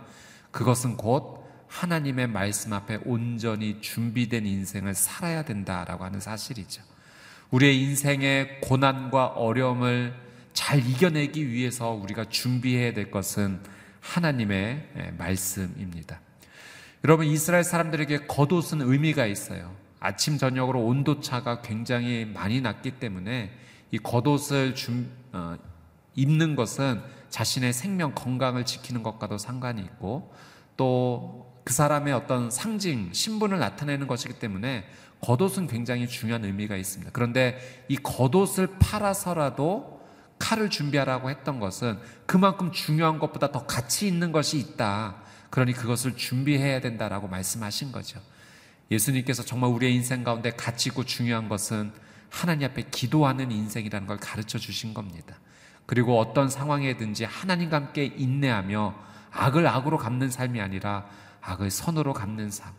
그것은 0.50 0.96
곧 0.96 1.40
하나님의 1.68 2.26
말씀 2.26 2.72
앞에 2.72 3.00
온전히 3.04 3.80
준비된 3.80 4.44
인생을 4.44 4.94
살아야 4.94 5.44
된다라고 5.44 6.04
하는 6.04 6.20
사실이죠. 6.20 6.82
우리의 7.50 7.80
인생의 7.80 8.60
고난과 8.60 9.28
어려움을 9.28 10.14
잘 10.52 10.78
이겨내기 10.78 11.48
위해서 11.48 11.90
우리가 11.90 12.26
준비해야 12.28 12.92
될 12.92 13.10
것은 13.10 13.60
하나님의 14.00 14.88
예, 14.96 15.10
말씀입니다. 15.16 16.20
여러분, 17.04 17.26
이스라엘 17.26 17.64
사람들에게 17.64 18.26
겉옷은 18.26 18.82
의미가 18.82 19.26
있어요. 19.26 19.74
아침, 20.00 20.38
저녁으로 20.38 20.84
온도 20.84 21.20
차가 21.20 21.62
굉장히 21.62 22.24
많이 22.24 22.60
났기 22.60 22.92
때문에 22.92 23.52
이 23.90 23.98
겉옷을 23.98 24.74
준, 24.74 25.10
어, 25.32 25.56
입는 26.16 26.56
것은 26.56 27.00
자신의 27.28 27.72
생명 27.72 28.14
건강을 28.14 28.64
지키는 28.64 29.02
것과도 29.02 29.38
상관이 29.38 29.80
있고 29.82 30.34
또 30.76 31.50
그 31.64 31.74
사람의 31.74 32.12
어떤 32.12 32.50
상징, 32.50 33.12
신분을 33.12 33.58
나타내는 33.58 34.06
것이기 34.06 34.40
때문에 34.40 34.84
겉옷은 35.20 35.66
굉장히 35.68 36.08
중요한 36.08 36.44
의미가 36.44 36.76
있습니다. 36.76 37.12
그런데 37.12 37.84
이 37.88 37.96
겉옷을 37.96 38.78
팔아서라도 38.80 40.00
칼을 40.38 40.70
준비하라고 40.70 41.28
했던 41.28 41.60
것은 41.60 41.98
그만큼 42.26 42.72
중요한 42.72 43.18
것보다 43.18 43.52
더 43.52 43.66
가치 43.66 44.08
있는 44.08 44.32
것이 44.32 44.58
있다. 44.58 45.16
그러니 45.50 45.72
그것을 45.74 46.16
준비해야 46.16 46.80
된다라고 46.80 47.28
말씀하신 47.28 47.92
거죠. 47.92 48.20
예수님께서 48.90 49.44
정말 49.44 49.70
우리의 49.70 49.94
인생 49.94 50.24
가운데 50.24 50.50
가치 50.50 50.88
있고 50.88 51.04
중요한 51.04 51.48
것은 51.48 51.92
하나님 52.28 52.68
앞에 52.68 52.86
기도하는 52.90 53.50
인생이라는 53.50 54.06
걸 54.06 54.16
가르쳐 54.18 54.58
주신 54.58 54.94
겁니다. 54.94 55.36
그리고 55.86 56.18
어떤 56.18 56.48
상황에든지 56.48 57.24
하나님과 57.24 57.76
함께 57.76 58.04
인내하며 58.04 58.94
악을 59.32 59.66
악으로 59.66 59.98
갚는 59.98 60.30
삶이 60.30 60.60
아니라 60.60 61.06
악을 61.40 61.70
선으로 61.70 62.12
갚는 62.12 62.50
삶. 62.50 62.72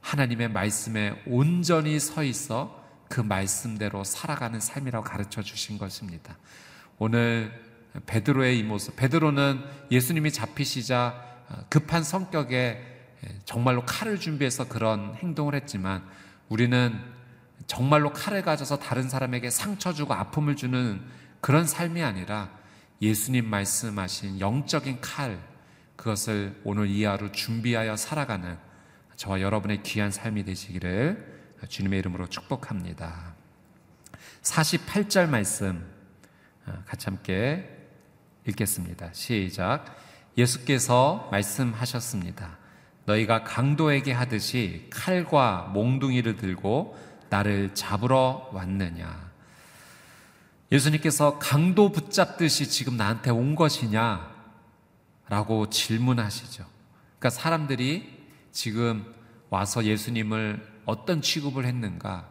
하나님의 0.00 0.50
말씀에 0.50 1.22
온전히 1.26 2.00
서 2.00 2.24
있어 2.24 2.80
그 3.08 3.20
말씀대로 3.20 4.04
살아가는 4.04 4.58
삶이라고 4.58 5.04
가르쳐 5.04 5.42
주신 5.42 5.78
것입니다. 5.78 6.36
오늘 6.98 7.52
베드로의 8.06 8.58
이 8.58 8.62
모습, 8.62 8.96
베드로는 8.96 9.62
예수님이 9.90 10.32
잡히시자 10.32 11.24
급한 11.68 12.02
성격에 12.02 12.89
정말로 13.44 13.84
칼을 13.84 14.18
준비해서 14.18 14.68
그런 14.68 15.14
행동을 15.16 15.54
했지만 15.54 16.02
우리는 16.48 16.98
정말로 17.66 18.12
칼을 18.12 18.42
가져서 18.42 18.78
다른 18.78 19.08
사람에게 19.08 19.50
상처 19.50 19.92
주고 19.92 20.14
아픔을 20.14 20.56
주는 20.56 21.00
그런 21.40 21.66
삶이 21.66 22.02
아니라 22.02 22.50
예수님 23.00 23.46
말씀하신 23.46 24.40
영적인 24.40 25.00
칼, 25.00 25.38
그것을 25.96 26.60
오늘 26.64 26.88
이 26.88 27.04
하루 27.04 27.30
준비하여 27.32 27.96
살아가는 27.96 28.58
저와 29.16 29.40
여러분의 29.40 29.82
귀한 29.82 30.10
삶이 30.10 30.44
되시기를 30.44 31.40
주님의 31.68 31.98
이름으로 31.98 32.26
축복합니다. 32.26 33.34
48절 34.42 35.28
말씀 35.28 35.86
어, 36.66 36.82
같이 36.86 37.06
함께 37.06 37.68
읽겠습니다. 38.46 39.12
시작. 39.12 39.84
예수께서 40.36 41.28
말씀하셨습니다. 41.30 42.59
너희가 43.10 43.42
강도에게 43.44 44.12
하듯이 44.12 44.86
칼과 44.90 45.70
몽둥이를 45.74 46.36
들고 46.36 46.96
나를 47.28 47.74
잡으러 47.74 48.48
왔느냐? 48.52 49.30
예수님께서 50.72 51.38
강도 51.38 51.90
붙잡듯이 51.90 52.68
지금 52.68 52.96
나한테 52.96 53.30
온 53.30 53.54
것이냐? 53.56 54.30
라고 55.28 55.68
질문하시죠. 55.68 56.64
그러니까 57.18 57.30
사람들이 57.30 58.20
지금 58.52 59.04
와서 59.48 59.84
예수님을 59.84 60.66
어떤 60.86 61.22
취급을 61.22 61.64
했는가? 61.64 62.28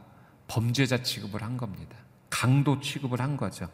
범죄자 0.48 1.04
취급을 1.04 1.44
한 1.44 1.58
겁니다. 1.58 1.96
강도 2.30 2.80
취급을 2.80 3.22
한 3.22 3.38
거죠. 3.38 3.70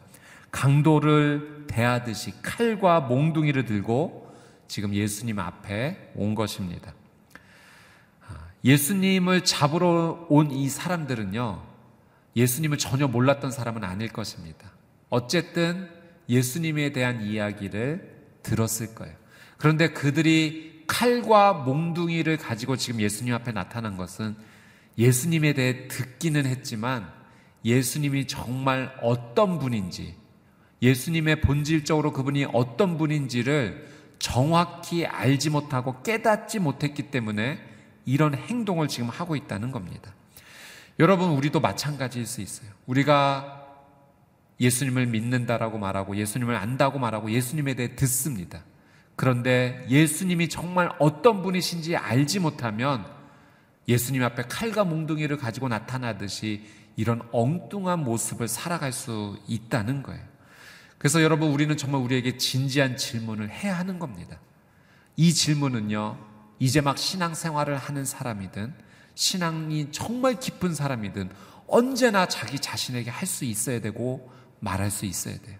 강도를 0.50 1.66
대하듯이 1.68 2.32
칼과 2.42 3.00
몽둥이를 3.00 3.64
들고 3.64 4.25
지금 4.68 4.94
예수님 4.94 5.38
앞에 5.38 6.12
온 6.14 6.34
것입니다. 6.34 6.92
아, 8.28 8.34
예수님을 8.64 9.44
잡으러 9.44 10.26
온 10.28 10.50
이 10.50 10.68
사람들은요, 10.68 11.62
예수님을 12.36 12.78
전혀 12.78 13.08
몰랐던 13.08 13.50
사람은 13.50 13.84
아닐 13.84 14.08
것입니다. 14.12 14.70
어쨌든 15.08 15.88
예수님에 16.28 16.92
대한 16.92 17.22
이야기를 17.22 18.14
들었을 18.42 18.94
거예요. 18.94 19.14
그런데 19.58 19.88
그들이 19.88 20.84
칼과 20.86 21.52
몽둥이를 21.52 22.36
가지고 22.36 22.76
지금 22.76 23.00
예수님 23.00 23.34
앞에 23.34 23.52
나타난 23.52 23.96
것은 23.96 24.36
예수님에 24.98 25.52
대해 25.54 25.88
듣기는 25.88 26.46
했지만 26.46 27.10
예수님이 27.64 28.26
정말 28.26 28.96
어떤 29.02 29.58
분인지 29.58 30.14
예수님의 30.82 31.40
본질적으로 31.40 32.12
그분이 32.12 32.46
어떤 32.52 32.98
분인지를 32.98 33.88
정확히 34.18 35.06
알지 35.06 35.50
못하고 35.50 36.02
깨닫지 36.02 36.58
못했기 36.58 37.10
때문에 37.10 37.58
이런 38.04 38.34
행동을 38.34 38.88
지금 38.88 39.08
하고 39.08 39.36
있다는 39.36 39.72
겁니다. 39.72 40.12
여러분, 40.98 41.30
우리도 41.30 41.60
마찬가지일 41.60 42.26
수 42.26 42.40
있어요. 42.40 42.70
우리가 42.86 43.66
예수님을 44.60 45.06
믿는다라고 45.06 45.78
말하고 45.78 46.16
예수님을 46.16 46.56
안다고 46.56 46.98
말하고 46.98 47.30
예수님에 47.30 47.74
대해 47.74 47.94
듣습니다. 47.96 48.62
그런데 49.16 49.84
예수님이 49.88 50.48
정말 50.48 50.90
어떤 50.98 51.42
분이신지 51.42 51.96
알지 51.96 52.40
못하면 52.40 53.04
예수님 53.88 54.22
앞에 54.22 54.44
칼과 54.44 54.84
몽둥이를 54.84 55.36
가지고 55.36 55.68
나타나듯이 55.68 56.64
이런 56.96 57.22
엉뚱한 57.32 58.00
모습을 58.00 58.48
살아갈 58.48 58.92
수 58.92 59.38
있다는 59.46 60.02
거예요. 60.02 60.22
그래서 61.06 61.22
여러분 61.22 61.52
우리는 61.52 61.76
정말 61.76 62.00
우리에게 62.00 62.36
진지한 62.36 62.96
질문을 62.96 63.48
해야 63.48 63.78
하는 63.78 64.00
겁니다. 64.00 64.40
이 65.14 65.32
질문은요, 65.32 66.18
이제 66.58 66.80
막 66.80 66.98
신앙생활을 66.98 67.78
하는 67.78 68.04
사람이든 68.04 68.74
신앙이 69.14 69.92
정말 69.92 70.40
깊은 70.40 70.74
사람이든 70.74 71.30
언제나 71.68 72.26
자기 72.26 72.58
자신에게 72.58 73.10
할 73.10 73.28
수 73.28 73.44
있어야 73.44 73.80
되고 73.80 74.32
말할 74.58 74.90
수 74.90 75.06
있어야 75.06 75.38
돼요. 75.38 75.56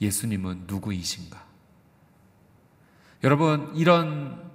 예수님은 0.00 0.66
누구이신가? 0.68 1.44
여러분, 3.24 3.72
이런 3.74 4.52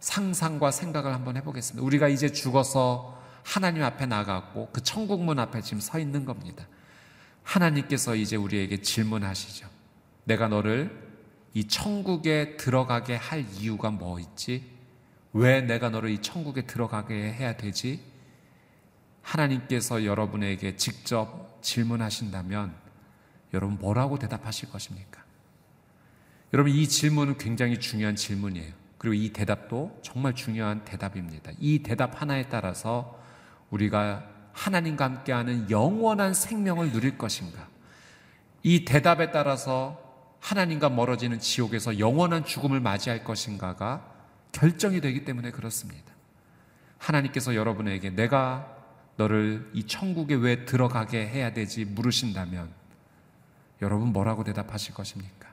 상상과 0.00 0.70
생각을 0.70 1.12
한번 1.12 1.36
해보겠습니다. 1.36 1.84
우리가 1.84 2.08
이제 2.08 2.32
죽어서 2.32 3.20
하나님 3.44 3.82
앞에 3.82 4.06
나갔고 4.06 4.70
그 4.72 4.82
천국문 4.82 5.38
앞에 5.38 5.60
지금 5.60 5.78
서 5.78 5.98
있는 5.98 6.24
겁니다. 6.24 6.66
하나님께서 7.48 8.14
이제 8.14 8.36
우리에게 8.36 8.82
질문하시죠. 8.82 9.68
내가 10.24 10.48
너를 10.48 11.08
이 11.54 11.64
천국에 11.64 12.58
들어가게 12.58 13.16
할 13.16 13.46
이유가 13.54 13.90
뭐 13.90 14.20
있지? 14.20 14.70
왜 15.32 15.62
내가 15.62 15.88
너를 15.88 16.10
이 16.10 16.18
천국에 16.18 16.66
들어가게 16.66 17.14
해야 17.14 17.56
되지? 17.56 18.02
하나님께서 19.22 20.04
여러분에게 20.04 20.76
직접 20.76 21.58
질문하신다면 21.62 22.74
여러분 23.54 23.78
뭐라고 23.78 24.18
대답하실 24.18 24.70
것입니까? 24.70 25.24
여러분 26.52 26.72
이 26.72 26.86
질문은 26.86 27.38
굉장히 27.38 27.80
중요한 27.80 28.14
질문이에요. 28.14 28.74
그리고 28.98 29.14
이 29.14 29.32
대답도 29.32 30.00
정말 30.02 30.34
중요한 30.34 30.84
대답입니다. 30.84 31.52
이 31.58 31.82
대답 31.82 32.20
하나에 32.20 32.48
따라서 32.50 33.18
우리가 33.70 34.37
하나님과 34.58 35.04
함께하는 35.04 35.70
영원한 35.70 36.34
생명을 36.34 36.90
누릴 36.90 37.16
것인가? 37.16 37.68
이 38.64 38.84
대답에 38.84 39.30
따라서 39.30 40.02
하나님과 40.40 40.88
멀어지는 40.88 41.38
지옥에서 41.38 41.98
영원한 42.00 42.44
죽음을 42.44 42.80
맞이할 42.80 43.22
것인가가 43.22 44.12
결정이 44.50 45.00
되기 45.00 45.24
때문에 45.24 45.52
그렇습니다. 45.52 46.12
하나님께서 46.98 47.54
여러분에게 47.54 48.10
내가 48.10 48.76
너를 49.16 49.70
이 49.74 49.86
천국에 49.86 50.34
왜 50.34 50.64
들어가게 50.64 51.26
해야 51.26 51.52
되지 51.52 51.84
물으신다면 51.84 52.68
여러분 53.80 54.12
뭐라고 54.12 54.42
대답하실 54.42 54.94
것입니까? 54.94 55.48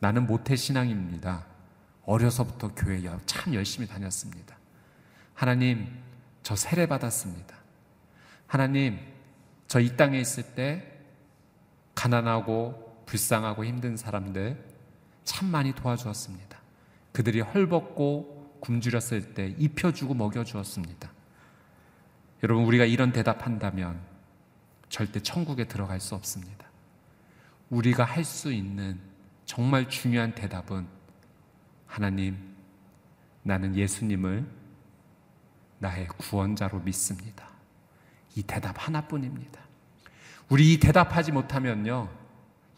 나는 0.00 0.26
모태 0.26 0.56
신앙입니다. 0.56 1.46
어려서부터 2.04 2.74
교회 2.74 3.02
참 3.26 3.54
열심히 3.54 3.86
다녔습니다. 3.86 4.56
하나님, 5.34 6.03
저 6.44 6.54
세례 6.54 6.86
받았습니다. 6.86 7.56
하나님, 8.46 9.00
저 9.66 9.80
이 9.80 9.96
땅에 9.96 10.20
있을 10.20 10.54
때 10.54 10.86
가난하고 11.96 13.02
불쌍하고 13.06 13.64
힘든 13.64 13.96
사람들 13.96 14.62
참 15.24 15.48
많이 15.48 15.74
도와주었습니다. 15.74 16.56
그들이 17.12 17.40
헐벗고 17.40 18.58
굶주렸을 18.60 19.34
때 19.34 19.54
입혀주고 19.58 20.14
먹여주었습니다. 20.14 21.10
여러분, 22.42 22.64
우리가 22.66 22.84
이런 22.84 23.10
대답한다면 23.10 24.00
절대 24.90 25.20
천국에 25.20 25.64
들어갈 25.64 25.98
수 25.98 26.14
없습니다. 26.14 26.66
우리가 27.70 28.04
할 28.04 28.22
수 28.24 28.52
있는 28.52 29.00
정말 29.46 29.88
중요한 29.88 30.34
대답은 30.34 30.86
하나님, 31.86 32.54
나는 33.42 33.74
예수님을 33.76 34.46
나의 35.84 36.08
구원자로 36.16 36.80
믿습니다. 36.80 37.46
이 38.34 38.42
대답 38.42 38.74
하나뿐입니다. 38.78 39.60
우리 40.48 40.72
이 40.72 40.80
대답하지 40.80 41.30
못하면요, 41.32 42.08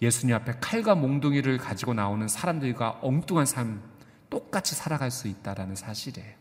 예수님 0.03 0.35
앞에 0.35 0.55
칼과 0.61 0.97
몽둥이를 0.97 1.59
가지고 1.59 1.95
나오는 1.95 2.27
사람들과 2.27 2.99
엉뚱한 3.03 3.47
삶 3.47 3.81
똑같이 4.29 4.75
살아갈 4.75 5.11
수 5.13 5.29
있다라는 5.29 5.77
사실이에요. 5.77 6.35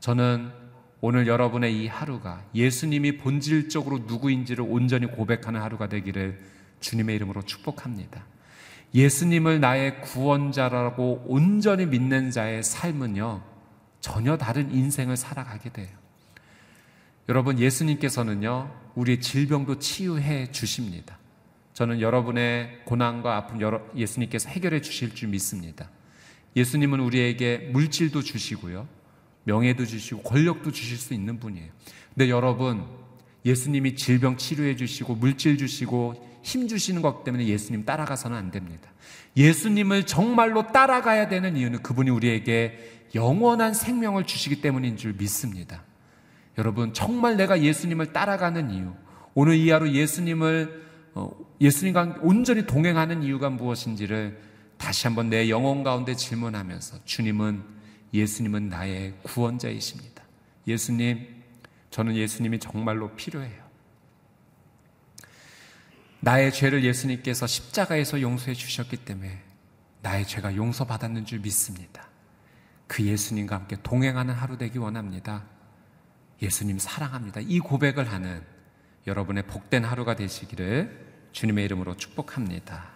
저는 0.00 0.52
오늘 1.00 1.26
여러분의 1.26 1.82
이 1.82 1.88
하루가 1.88 2.44
예수님이 2.54 3.16
본질적으로 3.16 4.00
누구인지를 4.00 4.64
온전히 4.68 5.06
고백하는 5.06 5.60
하루가 5.62 5.88
되기를 5.88 6.40
주님의 6.80 7.16
이름으로 7.16 7.42
축복합니다. 7.42 8.22
예수님을 8.94 9.60
나의 9.60 10.02
구원자라고 10.02 11.24
온전히 11.26 11.86
믿는 11.86 12.30
자의 12.30 12.62
삶은요, 12.62 13.55
전혀 14.06 14.36
다른 14.36 14.72
인생을 14.72 15.16
살아가게 15.16 15.70
돼요. 15.72 15.88
여러분, 17.28 17.58
예수님께서는요, 17.58 18.72
우리의 18.94 19.20
질병도 19.20 19.80
치유해 19.80 20.52
주십니다. 20.52 21.18
저는 21.74 22.00
여러분의 22.00 22.82
고난과 22.84 23.36
아픔 23.36 23.58
예수님께서 23.96 24.48
해결해 24.48 24.80
주실 24.80 25.12
줄 25.12 25.30
믿습니다. 25.30 25.90
예수님은 26.54 27.00
우리에게 27.00 27.70
물질도 27.72 28.22
주시고요. 28.22 28.86
명예도 29.42 29.84
주시고 29.84 30.22
권력도 30.22 30.70
주실 30.70 30.98
수 30.98 31.12
있는 31.12 31.40
분이에요. 31.40 31.72
근데 32.14 32.30
여러분, 32.30 32.86
예수님이 33.44 33.96
질병 33.96 34.36
치료해 34.36 34.76
주시고 34.76 35.16
물질 35.16 35.58
주시고 35.58 36.35
힘 36.46 36.68
주시는 36.68 37.02
것 37.02 37.24
때문에 37.24 37.44
예수님 37.48 37.84
따라가서는 37.84 38.36
안 38.36 38.52
됩니다. 38.52 38.88
예수님을 39.36 40.06
정말로 40.06 40.68
따라가야 40.68 41.28
되는 41.28 41.56
이유는 41.56 41.82
그분이 41.82 42.08
우리에게 42.10 43.08
영원한 43.16 43.74
생명을 43.74 44.26
주시기 44.26 44.60
때문인 44.60 44.96
줄 44.96 45.14
믿습니다. 45.14 45.82
여러분, 46.56 46.94
정말 46.94 47.36
내가 47.36 47.60
예수님을 47.60 48.12
따라가는 48.12 48.70
이유, 48.70 48.92
오늘 49.34 49.56
이 49.56 49.70
하루 49.70 49.90
예수님을 49.90 50.86
어, 51.14 51.32
예수님과 51.60 52.18
온전히 52.20 52.64
동행하는 52.64 53.24
이유가 53.24 53.50
무엇인지를 53.50 54.40
다시 54.76 55.08
한번 55.08 55.28
내 55.30 55.50
영혼 55.50 55.82
가운데 55.82 56.14
질문하면서 56.14 56.98
주님은 57.04 57.64
예수님은 58.14 58.68
나의 58.68 59.14
구원자이십니다. 59.24 60.22
예수님, 60.68 61.26
저는 61.90 62.14
예수님이 62.14 62.60
정말로 62.60 63.10
필요해요. 63.16 63.65
나의 66.26 66.52
죄를 66.52 66.82
예수님께서 66.82 67.46
십자가에서 67.46 68.20
용서해 68.20 68.54
주셨기 68.54 68.96
때문에 68.96 69.44
나의 70.02 70.26
죄가 70.26 70.56
용서받았는 70.56 71.24
줄 71.24 71.38
믿습니다. 71.38 72.08
그 72.88 73.04
예수님과 73.04 73.54
함께 73.54 73.76
동행하는 73.80 74.34
하루 74.34 74.58
되기 74.58 74.78
원합니다. 74.78 75.44
예수님 76.42 76.80
사랑합니다. 76.80 77.42
이 77.44 77.60
고백을 77.60 78.10
하는 78.10 78.42
여러분의 79.06 79.44
복된 79.44 79.84
하루가 79.84 80.16
되시기를 80.16 81.30
주님의 81.30 81.64
이름으로 81.66 81.96
축복합니다. 81.96 82.88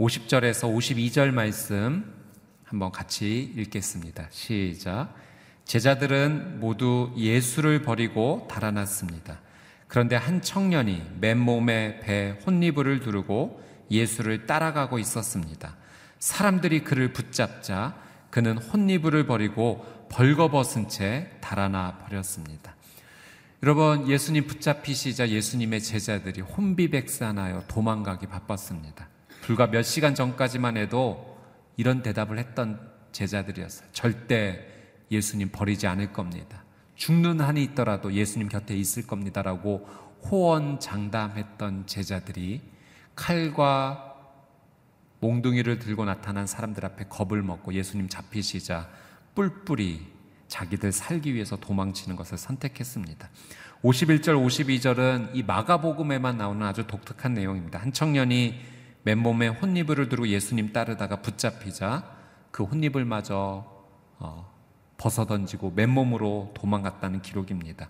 50절에서 0.00 0.62
52절 0.76 1.30
말씀 1.30 2.12
한번 2.64 2.90
같이 2.90 3.54
읽겠습니다. 3.56 4.26
시작. 4.32 5.14
제자들은 5.64 6.58
모두 6.58 7.14
예수를 7.16 7.82
버리고 7.82 8.48
달아났습니다. 8.50 9.42
그런데 9.88 10.16
한 10.16 10.42
청년이 10.42 11.02
맨몸에 11.20 12.00
배 12.00 12.38
혼니부를 12.46 13.00
두르고 13.00 13.62
예수를 13.90 14.46
따라가고 14.46 14.98
있었습니다. 14.98 15.76
사람들이 16.18 16.84
그를 16.84 17.12
붙잡자 17.12 17.96
그는 18.30 18.58
혼니부를 18.58 19.26
버리고 19.26 19.84
벌거벗은 20.10 20.88
채 20.88 21.30
달아나 21.40 21.98
버렸습니다. 21.98 22.74
여러분, 23.62 24.08
예수님 24.08 24.46
붙잡히시자 24.46 25.30
예수님의 25.30 25.80
제자들이 25.80 26.42
혼비백산하여 26.42 27.64
도망가기 27.66 28.26
바빴습니다. 28.26 29.08
불과 29.40 29.66
몇 29.66 29.82
시간 29.82 30.14
전까지만 30.14 30.76
해도 30.76 31.38
이런 31.76 32.02
대답을 32.02 32.38
했던 32.38 32.80
제자들이었어요. 33.12 33.88
절대 33.92 34.66
예수님 35.10 35.50
버리지 35.50 35.86
않을 35.86 36.12
겁니다. 36.12 36.62
죽는 36.98 37.40
한이 37.40 37.62
있더라도 37.62 38.12
예수님 38.12 38.48
곁에 38.48 38.76
있을 38.76 39.06
겁니다라고 39.06 39.88
호언장담했던 40.30 41.86
제자들이 41.86 42.60
칼과 43.14 44.16
몽둥이를 45.20 45.78
들고 45.78 46.04
나타난 46.04 46.46
사람들 46.46 46.84
앞에 46.84 47.06
겁을 47.08 47.42
먹고 47.42 47.72
예수님 47.72 48.08
잡히시자 48.08 48.88
뿔뿔이 49.36 50.06
자기들 50.48 50.90
살기 50.90 51.34
위해서 51.34 51.56
도망치는 51.56 52.16
것을 52.16 52.36
선택했습니다. 52.36 53.28
51절, 53.82 54.44
52절은 54.44 55.30
이 55.34 55.44
마가복음에만 55.44 56.36
나오는 56.36 56.66
아주 56.66 56.86
독특한 56.88 57.34
내용입니다. 57.34 57.78
한 57.78 57.92
청년이 57.92 58.60
맨몸에 59.04 59.48
혼니부를 59.48 60.08
두르고 60.08 60.26
예수님 60.28 60.72
따르다가 60.72 61.22
붙잡히자 61.22 62.16
그 62.50 62.64
혼니부마저 62.64 63.64
어, 64.18 64.57
벗어던지고 64.98 65.72
맨몸으로 65.74 66.52
도망갔다는 66.54 67.22
기록입니다. 67.22 67.88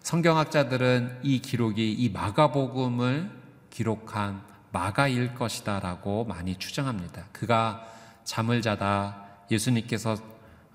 성경학자들은 0.00 1.20
이 1.22 1.40
기록이 1.40 1.92
이 1.92 2.08
마가복음을 2.10 3.30
기록한 3.70 4.42
마가일 4.72 5.34
것이다라고 5.34 6.24
많이 6.24 6.56
추정합니다. 6.56 7.24
그가 7.32 7.84
잠을 8.24 8.62
자다 8.62 9.24
예수님께서 9.50 10.16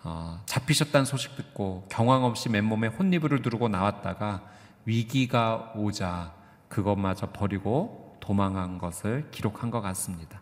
어, 0.03 0.41
잡히셨다는 0.45 1.05
소식 1.05 1.35
듣고 1.35 1.87
경황 1.89 2.23
없이 2.23 2.49
맨몸에 2.49 2.87
혼니부를 2.87 3.41
두르고 3.41 3.69
나왔다가 3.69 4.41
위기가 4.85 5.71
오자 5.75 6.33
그것마저 6.67 7.31
버리고 7.31 8.17
도망한 8.19 8.77
것을 8.79 9.29
기록한 9.31 9.69
것 9.69 9.81
같습니다. 9.81 10.40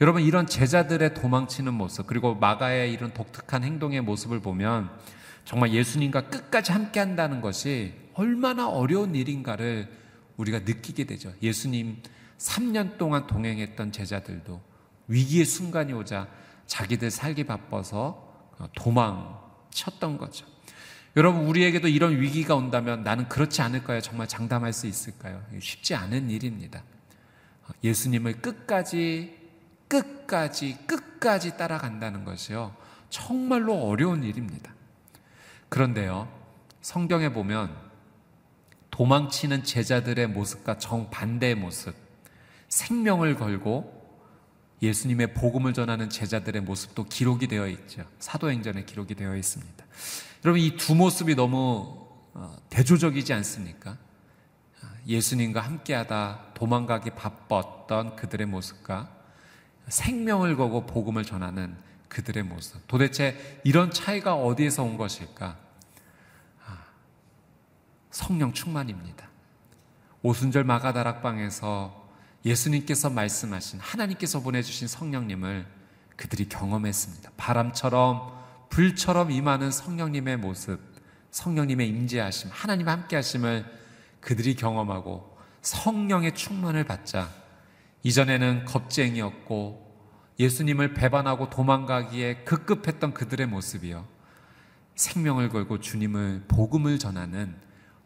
여러분 0.00 0.22
이런 0.22 0.46
제자들의 0.46 1.14
도망치는 1.14 1.74
모습 1.74 2.06
그리고 2.06 2.34
마가의 2.34 2.92
이런 2.92 3.12
독특한 3.12 3.64
행동의 3.64 4.00
모습을 4.00 4.40
보면 4.40 4.90
정말 5.44 5.72
예수님과 5.72 6.28
끝까지 6.28 6.72
함께 6.72 7.00
한다는 7.00 7.40
것이 7.40 7.94
얼마나 8.14 8.68
어려운 8.68 9.14
일인가를 9.14 9.90
우리가 10.36 10.60
느끼게 10.60 11.04
되죠. 11.04 11.32
예수님 11.42 12.02
3년 12.38 12.96
동안 12.96 13.26
동행했던 13.26 13.90
제자들도 13.90 14.60
위기의 15.08 15.44
순간이 15.44 15.92
오자 15.92 16.28
자기들 16.66 17.10
살기 17.10 17.44
바빠서 17.44 18.54
도망쳤던 18.76 20.18
거죠. 20.18 20.46
여러분, 21.16 21.46
우리에게도 21.46 21.88
이런 21.88 22.20
위기가 22.20 22.54
온다면 22.54 23.02
나는 23.02 23.28
그렇지 23.28 23.62
않을까요? 23.62 24.00
정말 24.00 24.28
장담할 24.28 24.72
수 24.72 24.86
있을까요? 24.86 25.42
쉽지 25.60 25.94
않은 25.94 26.30
일입니다. 26.30 26.84
예수님을 27.82 28.40
끝까지, 28.40 29.37
끝까지, 29.88 30.78
끝까지 30.86 31.56
따라간다는 31.56 32.24
것이요. 32.24 32.74
정말로 33.10 33.74
어려운 33.88 34.22
일입니다. 34.22 34.72
그런데요, 35.68 36.28
성경에 36.82 37.32
보면 37.32 37.74
도망치는 38.90 39.64
제자들의 39.64 40.26
모습과 40.28 40.78
정반대의 40.78 41.54
모습, 41.54 41.94
생명을 42.68 43.36
걸고 43.36 43.96
예수님의 44.82 45.34
복음을 45.34 45.72
전하는 45.72 46.08
제자들의 46.08 46.62
모습도 46.62 47.04
기록이 47.04 47.48
되어 47.48 47.66
있죠. 47.68 48.04
사도행전에 48.18 48.84
기록이 48.84 49.14
되어 49.14 49.34
있습니다. 49.36 49.84
여러분 50.44 50.60
이 50.60 50.76
두 50.76 50.94
모습이 50.94 51.34
너무 51.34 52.06
어, 52.34 52.56
대조적이지 52.70 53.32
않습니까? 53.32 53.96
예수님과 55.06 55.60
함께하다 55.60 56.52
도망가기 56.54 57.10
바빴던 57.10 58.14
그들의 58.16 58.46
모습과 58.46 59.17
생명을 59.88 60.56
거고 60.56 60.86
복음을 60.86 61.24
전하는 61.24 61.76
그들의 62.08 62.42
모습. 62.44 62.86
도대체 62.86 63.60
이런 63.64 63.90
차이가 63.90 64.34
어디에서 64.34 64.82
온 64.82 64.96
것일까? 64.96 65.56
아, 66.66 66.78
성령 68.10 68.52
충만입니다. 68.52 69.28
오순절 70.22 70.64
마가다락방에서 70.64 72.08
예수님께서 72.44 73.10
말씀하신 73.10 73.80
하나님께서 73.80 74.40
보내주신 74.40 74.88
성령님을 74.88 75.66
그들이 76.16 76.48
경험했습니다. 76.48 77.30
바람처럼 77.36 78.36
불처럼 78.70 79.30
임하는 79.30 79.70
성령님의 79.70 80.36
모습, 80.38 80.80
성령님의 81.30 81.88
임재하심, 81.88 82.50
하나님 82.52 82.88
함께하심을 82.88 83.64
그들이 84.20 84.54
경험하고 84.56 85.36
성령의 85.62 86.34
충만을 86.34 86.84
받자 86.84 87.30
이전에는 88.02 88.64
겁쟁이였고 88.64 89.88
예수님을 90.38 90.94
배반하고 90.94 91.50
도망가기에 91.50 92.44
급급했던 92.44 93.12
그들의 93.12 93.46
모습이요. 93.48 94.06
생명을 94.94 95.48
걸고 95.48 95.80
주님을 95.80 96.44
복음을 96.48 96.98
전하는 96.98 97.56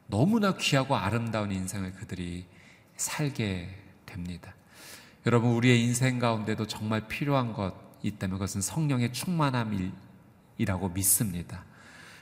너무나 0.07 0.57
귀하고 0.57 0.97
아름다운 0.97 1.53
인생을 1.53 1.93
그들이 1.93 2.47
살게 2.97 3.71
됩니다. 4.07 4.55
여러분, 5.27 5.53
우리의 5.53 5.83
인생 5.83 6.19
가운데도 6.19 6.67
정말 6.67 7.07
필요한 7.07 7.53
것 7.53 7.75
있다면 8.03 8.35
그것은 8.35 8.61
성령의 8.61 9.13
충만함이라고 9.13 10.89
믿습니다. 10.95 11.65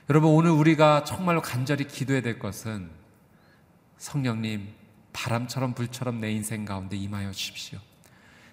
여러분, 0.09 0.31
오늘 0.31 0.51
우리가 0.51 1.03
정말로 1.03 1.41
간절히 1.41 1.87
기도해야 1.87 2.21
될 2.21 2.37
것은 2.37 2.89
성령님, 3.97 4.73
바람처럼 5.13 5.73
불처럼 5.73 6.19
내 6.19 6.31
인생 6.31 6.65
가운데 6.65 6.95
임하여 6.97 7.31
주십시오. 7.31 7.79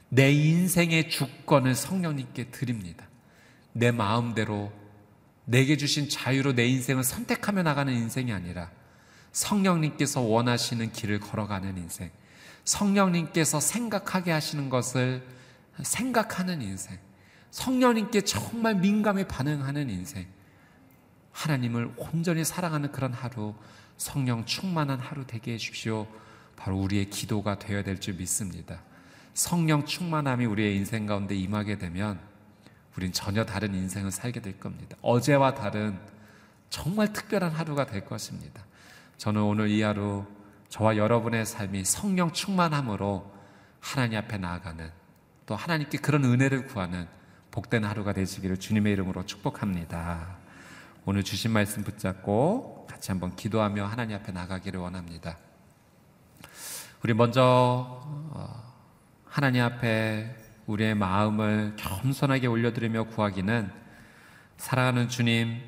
내 0.08 0.32
인생의 0.32 1.10
주권을 1.10 1.74
성령님께 1.74 2.50
드립니다. 2.50 3.06
내 3.72 3.90
마음대로 3.90 4.72
내게 5.44 5.76
주신 5.76 6.08
자유로 6.08 6.54
내 6.54 6.66
인생을 6.66 7.04
선택하며 7.04 7.62
나가는 7.62 7.92
인생이 7.92 8.32
아니라 8.32 8.70
성령님께서 9.32 10.20
원하시는 10.20 10.92
길을 10.92 11.20
걸어가는 11.20 11.76
인생. 11.78 12.10
성령님께서 12.64 13.60
생각하게 13.60 14.30
하시는 14.30 14.68
것을 14.68 15.26
생각하는 15.82 16.60
인생. 16.60 16.98
성령님께 17.50 18.22
정말 18.22 18.74
민감히 18.74 19.26
반응하는 19.26 19.88
인생. 19.90 20.26
하나님을 21.32 21.92
온전히 21.96 22.44
사랑하는 22.44 22.92
그런 22.92 23.12
하루, 23.12 23.54
성령 23.96 24.44
충만한 24.44 24.98
하루 24.98 25.26
되게 25.26 25.54
해주십시오. 25.54 26.06
바로 26.58 26.76
우리의 26.78 27.08
기도가 27.10 27.58
되어야 27.58 27.82
될 27.82 28.00
줄 28.00 28.14
믿습니다. 28.14 28.80
성령 29.34 29.84
충만함이 29.84 30.44
우리의 30.46 30.76
인생 30.76 31.06
가운데 31.06 31.34
임하게 31.36 31.78
되면 31.78 32.18
우린 32.96 33.12
전혀 33.12 33.44
다른 33.44 33.74
인생을 33.74 34.10
살게 34.10 34.40
될 34.40 34.58
겁니다. 34.58 34.96
어제와 35.02 35.54
다른 35.54 35.98
정말 36.68 37.12
특별한 37.12 37.52
하루가 37.52 37.86
될 37.86 38.04
것입니다. 38.04 38.64
저는 39.16 39.42
오늘 39.42 39.68
이 39.68 39.82
하루 39.82 40.26
저와 40.68 40.96
여러분의 40.96 41.46
삶이 41.46 41.84
성령 41.84 42.32
충만함으로 42.32 43.32
하나님 43.80 44.18
앞에 44.18 44.38
나아가는 44.38 44.90
또 45.46 45.54
하나님께 45.54 45.98
그런 45.98 46.24
은혜를 46.24 46.66
구하는 46.66 47.06
복된 47.52 47.84
하루가 47.84 48.12
되시기를 48.12 48.58
주님의 48.58 48.92
이름으로 48.94 49.24
축복합니다. 49.24 50.36
오늘 51.04 51.22
주신 51.22 51.52
말씀 51.52 51.84
붙잡고 51.84 52.86
같이 52.90 53.12
한번 53.12 53.34
기도하며 53.34 53.86
하나님 53.86 54.16
앞에 54.16 54.32
나가기를 54.32 54.80
원합니다. 54.80 55.38
우리 57.04 57.14
먼저 57.14 58.02
어, 58.30 58.74
하나님 59.24 59.62
앞에 59.62 60.34
우리의 60.66 60.96
마음을 60.96 61.76
겸손하게 61.76 62.48
올려드리며 62.48 63.04
구하기는 63.04 63.70
사랑하는 64.56 65.08
주님 65.08 65.60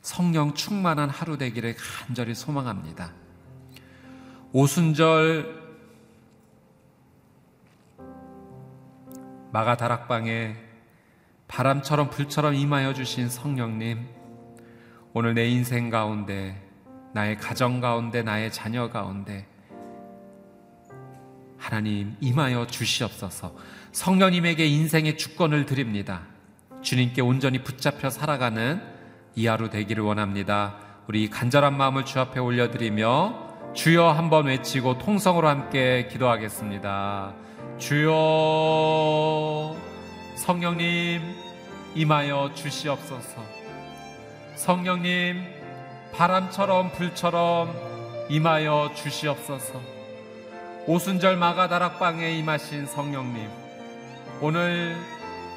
성령 0.00 0.54
충만한 0.54 1.10
하루 1.10 1.38
되기를 1.38 1.76
간절히 1.76 2.34
소망합니다. 2.34 3.12
오순절 4.52 5.62
마가 9.52 9.76
다락방에 9.76 10.56
바람처럼 11.46 12.10
불처럼 12.10 12.54
임하여 12.54 12.94
주신 12.94 13.28
성령님, 13.28 14.08
오늘 15.12 15.34
내 15.34 15.46
인생 15.48 15.88
가운데, 15.88 16.60
나의 17.12 17.36
가정 17.36 17.80
가운데, 17.80 18.22
나의 18.22 18.50
자녀 18.50 18.88
가운데, 18.88 19.46
하나님 21.62 22.16
임하여 22.20 22.66
주시옵소서 22.66 23.54
성령님에게 23.92 24.66
인생의 24.66 25.16
주권을 25.16 25.64
드립니다. 25.64 26.22
주님께 26.82 27.22
온전히 27.22 27.62
붙잡혀 27.62 28.10
살아가는 28.10 28.82
이 29.36 29.46
하루 29.46 29.70
되기를 29.70 30.02
원합니다. 30.02 30.74
우리 31.06 31.30
간절한 31.30 31.76
마음을 31.76 32.04
주 32.04 32.18
앞에 32.18 32.40
올려드리며 32.40 33.74
주여 33.74 34.08
한번 34.08 34.46
외치고 34.46 34.98
통성으로 34.98 35.48
함께 35.48 36.08
기도하겠습니다. 36.10 37.32
주여 37.78 38.10
성령님 40.34 41.22
임하여 41.94 42.54
주시옵소서. 42.56 43.40
성령님 44.56 45.44
바람처럼 46.12 46.90
불처럼 46.90 47.72
임하여 48.28 48.94
주시옵소서. 48.96 49.91
오순절 50.86 51.36
마가 51.36 51.68
다락방에 51.68 52.32
임하신 52.38 52.86
성령님 52.86 53.48
오늘 54.40 54.96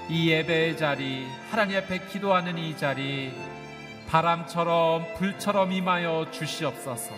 이 0.07 0.29
예배의 0.29 0.77
자리 0.77 1.25
하나님 1.49 1.77
앞에 1.77 2.01
기도하는 2.11 2.59
이 2.59 2.77
자리 2.77 3.33
바람처럼 4.07 5.15
불처럼 5.15 5.71
임하여 5.71 6.27
주시옵소서. 6.31 7.11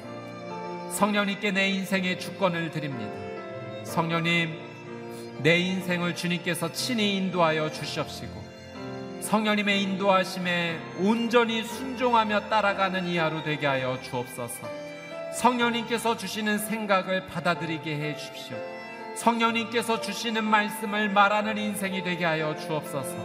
성령님께 0.92 1.52
내 1.52 1.68
인생의 1.70 2.20
주권을 2.20 2.72
드립니다. 2.72 3.12
성령님, 3.84 4.58
내 5.44 5.58
인생을 5.58 6.16
주님께서 6.16 6.72
친히 6.72 7.18
인도하여 7.18 7.70
주시옵시고, 7.72 8.42
성령님의 9.20 9.84
인도하심에 9.84 10.80
온전히 11.02 11.64
순종하며 11.64 12.48
따라가는 12.48 13.06
이 13.08 13.18
하루 13.18 13.44
되게 13.44 13.68
하여 13.68 14.00
주옵소서. 14.02 14.77
성령님께서 15.38 16.18
주시는 16.18 16.58
생각을 16.58 17.28
받아들이게 17.28 17.96
해 17.96 18.16
주십시오. 18.16 18.58
성령님께서 19.14 20.02
주시는 20.02 20.44
말씀을 20.44 21.10
말하는 21.10 21.60
인생이 21.60 22.04
되게 22.04 22.26
하여 22.26 22.56
주옵소서. 22.56 23.16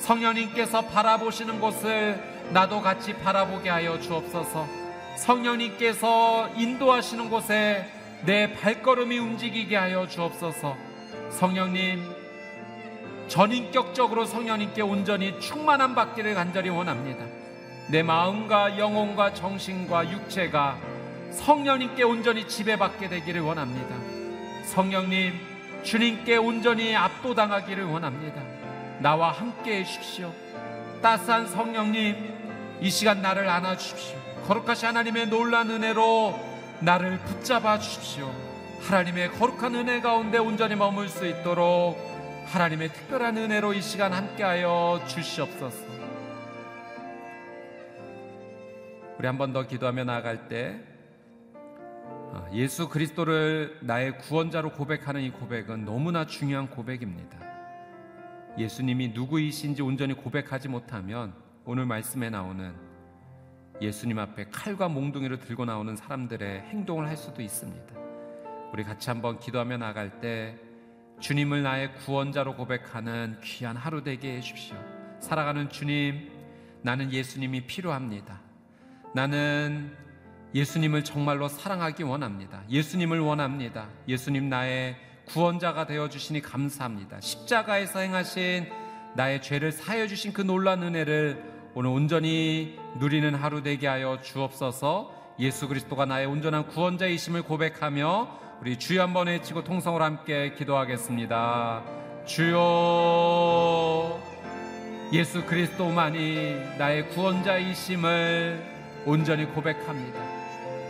성령님께서 0.00 0.82
바라보시는 0.82 1.58
곳을 1.58 2.22
나도 2.50 2.82
같이 2.82 3.14
바라보게 3.14 3.70
하여 3.70 3.98
주옵소서. 3.98 4.68
성령님께서 5.16 6.50
인도하시는 6.56 7.30
곳에 7.30 7.90
내 8.26 8.52
발걸음이 8.52 9.16
움직이게 9.16 9.76
하여 9.76 10.06
주옵소서. 10.06 10.76
성령님, 11.30 12.04
전인격적으로 13.28 14.26
성령님께 14.26 14.82
온전히 14.82 15.40
충만함 15.40 15.94
받기를 15.94 16.34
간절히 16.34 16.68
원합니다. 16.68 17.24
내 17.88 18.02
마음과 18.02 18.78
영혼과 18.78 19.32
정신과 19.32 20.10
육체가 20.10 20.95
성령님께 21.32 22.02
온전히 22.02 22.46
지배받게 22.48 23.08
되기를 23.08 23.40
원합니다. 23.42 23.94
성령님, 24.64 25.34
주님께 25.82 26.36
온전히 26.36 26.96
압도당하기를 26.96 27.84
원합니다. 27.84 28.42
나와 29.00 29.30
함께 29.30 29.78
해주십시오. 29.80 30.32
따스한 31.02 31.46
성령님, 31.46 32.16
이 32.80 32.90
시간 32.90 33.22
나를 33.22 33.48
안아주십시오. 33.48 34.16
거룩하신 34.46 34.88
하나님의 34.88 35.28
놀란 35.28 35.70
은혜로 35.70 36.38
나를 36.80 37.18
붙잡아 37.20 37.78
주십시오. 37.78 38.32
하나님의 38.82 39.32
거룩한 39.32 39.74
은혜 39.74 40.00
가운데 40.00 40.38
온전히 40.38 40.74
머물 40.76 41.08
수 41.08 41.26
있도록 41.26 41.96
하나님의 42.46 42.92
특별한 42.92 43.36
은혜로 43.36 43.72
이 43.74 43.82
시간 43.82 44.12
함께하여 44.12 45.02
주시옵소서. 45.08 45.84
우리 49.18 49.26
한 49.26 49.38
번 49.38 49.52
더 49.52 49.66
기도하며 49.66 50.04
나아갈 50.04 50.48
때 50.48 50.76
어, 50.76 50.95
예수 52.52 52.88
그리스도를 52.88 53.78
나의 53.82 54.18
구원자로 54.18 54.72
고백하는 54.72 55.22
이 55.22 55.30
고백은 55.30 55.84
너무나 55.84 56.26
중요한 56.26 56.68
고백입니다. 56.68 57.38
예수님이 58.58 59.08
누구이신지 59.08 59.82
온전히 59.82 60.14
고백하지 60.14 60.68
못하면 60.68 61.34
오늘 61.64 61.84
말씀에 61.84 62.30
나오는 62.30 62.74
예수님 63.80 64.18
앞에 64.18 64.46
칼과 64.50 64.88
몽둥이를 64.88 65.40
들고 65.40 65.64
나오는 65.64 65.94
사람들의 65.94 66.62
행동을 66.62 67.06
할 67.06 67.16
수도 67.16 67.42
있습니다. 67.42 67.94
우리 68.72 68.84
같이 68.84 69.10
한번 69.10 69.38
기도하며 69.38 69.76
나갈 69.78 70.20
때 70.20 70.56
주님을 71.20 71.62
나의 71.62 71.94
구원자로 71.94 72.56
고백하는 72.56 73.38
귀한 73.42 73.76
하루 73.76 74.02
되게 74.02 74.36
해 74.36 74.40
주십시오. 74.40 74.76
살아가는 75.20 75.68
주님, 75.68 76.30
나는 76.82 77.12
예수님이 77.12 77.66
필요합니다. 77.66 78.40
나는 79.14 79.96
예수님을 80.54 81.04
정말로 81.04 81.48
사랑하기 81.48 82.02
원합니다. 82.02 82.62
예수님을 82.70 83.20
원합니다. 83.20 83.88
예수님 84.08 84.48
나의 84.48 84.96
구원자가 85.26 85.86
되어 85.86 86.08
주시니 86.08 86.40
감사합니다. 86.40 87.20
십자가에서 87.20 88.00
행하신 88.00 88.66
나의 89.16 89.42
죄를 89.42 89.72
사여 89.72 90.06
주신 90.06 90.32
그 90.32 90.42
놀란 90.42 90.82
은혜를 90.82 91.56
오늘 91.74 91.90
온전히 91.90 92.78
누리는 92.98 93.34
하루 93.34 93.62
되게 93.62 93.86
하여 93.86 94.20
주옵소서. 94.22 95.12
예수 95.38 95.68
그리스도가 95.68 96.06
나의 96.06 96.26
온전한 96.26 96.66
구원자이심을 96.68 97.42
고백하며 97.42 98.46
우리 98.60 98.78
주여 98.78 99.02
한번 99.02 99.26
외치고 99.26 99.64
통성으로 99.64 100.02
함께 100.02 100.54
기도하겠습니다. 100.54 101.82
주여 102.24 104.18
예수 105.12 105.44
그리스도만이 105.44 106.78
나의 106.78 107.10
구원자이심을 107.10 108.76
온전히 109.04 109.44
고백합니다. 109.44 110.35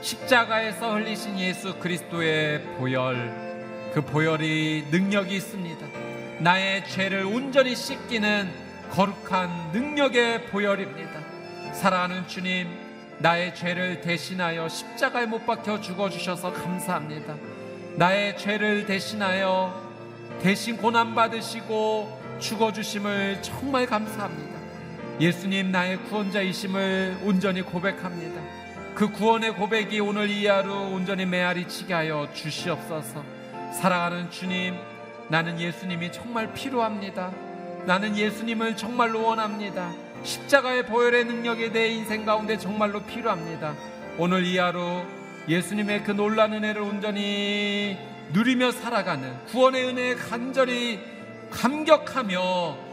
십자가에서 0.07 0.95
흘리신 0.95 1.37
예수 1.41 1.75
그리스도의 1.81 2.63
보혈, 2.79 3.91
그 3.93 4.01
보혈이 4.03 4.85
능력이 4.93 5.35
있습니다. 5.35 5.85
나의 6.39 6.87
죄를 6.87 7.25
온전히 7.25 7.75
씻기는 7.75 8.49
거룩한 8.93 9.73
능력의 9.73 10.47
보혈입니다. 10.47 11.11
사랑하는 11.73 12.29
주님, 12.29 12.69
나의 13.19 13.53
죄를 13.57 14.01
대신하여 14.01 14.69
십자가에 14.69 15.27
못 15.27 15.45
박혀 15.45 15.81
죽어주셔서 15.81 16.53
감사합니다. 16.53 17.35
나의 17.97 18.39
죄를 18.39 18.87
대신하여 18.87 19.75
대신 20.41 20.77
고난받으시고 20.77 22.39
죽어주심을 22.39 23.43
정말 23.43 23.87
감사합니다. 23.87 24.57
예수님 25.21 25.73
나의 25.73 25.97
구원자이심을 26.05 27.23
온전히 27.25 27.63
고백합니다. 27.63 28.66
그 28.97 29.13
구원의 29.13 29.57
고백이 29.57 30.01
오늘 30.01 30.31
이 30.31 30.47
하루 30.47 30.73
온전히 30.73 31.27
메아리 31.27 31.69
치게 31.69 31.93
하여 31.93 32.31
주시옵소서. 32.33 33.23
사랑하는 33.79 34.31
주님, 34.31 34.75
나는 35.29 35.61
예수님이 35.61 36.11
정말 36.13 36.55
필요합니다. 36.55 37.31
나는 37.85 38.17
예수님을 38.17 38.75
정말로 38.75 39.23
원합니다. 39.23 39.93
십자가의 40.23 40.87
보혈의 40.87 41.27
능력이 41.27 41.73
내 41.73 41.89
인생 41.89 42.25
가운데 42.25 42.57
정말로 42.57 43.03
필요합니다. 43.03 43.75
오늘 44.17 44.47
이 44.47 44.57
하루 44.57 45.03
예수님의 45.47 46.03
그 46.03 46.13
놀란 46.13 46.55
은혜를 46.55 46.81
온전히 46.81 47.99
누리며 48.33 48.71
살아가는 48.73 49.45
구원의 49.49 49.89
은혜에 49.89 50.15
간절히 50.15 51.01
감격하며 51.51 52.86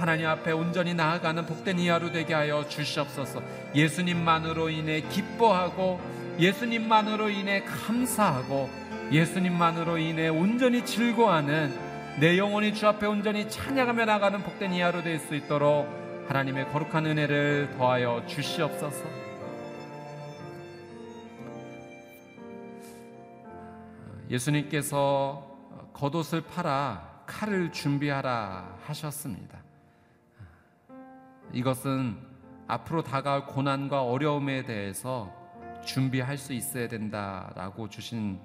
하나님 0.00 0.26
앞에 0.28 0.52
온전히 0.52 0.94
나아가는 0.94 1.44
복된 1.44 1.78
이 1.78 1.90
하루 1.90 2.10
되게 2.10 2.32
하여 2.32 2.66
주시옵소서. 2.66 3.42
예수님만으로 3.74 4.70
인해 4.70 5.02
기뻐하고 5.02 6.00
예수님만으로 6.38 7.28
인해 7.28 7.62
감사하고 7.64 8.70
예수님만으로 9.12 9.98
인해 9.98 10.28
온전히 10.28 10.86
즐거워하는 10.86 12.18
내 12.18 12.38
영혼이 12.38 12.72
주 12.72 12.86
앞에 12.86 13.06
온전히 13.06 13.50
찬양하며 13.50 14.06
나가는 14.06 14.42
복된 14.42 14.72
이 14.72 14.80
하루 14.80 15.02
될 15.02 15.18
수 15.18 15.34
있도록 15.34 15.86
하나님의 16.28 16.70
거룩한 16.72 17.04
은혜를 17.04 17.74
더하여 17.76 18.24
주시옵소서. 18.26 19.04
예수님께서 24.30 25.46
겉옷을 25.92 26.40
팔아 26.40 27.24
칼을 27.26 27.70
준비하라 27.72 28.78
하셨습니다. 28.86 29.58
이것은 31.52 32.16
앞으로 32.66 33.02
다가올 33.02 33.46
고난과 33.46 34.04
어려움에 34.04 34.64
대해서 34.64 35.32
준비할 35.84 36.38
수 36.38 36.52
있어야 36.52 36.88
된다라고 36.88 37.88
주신 37.88 38.38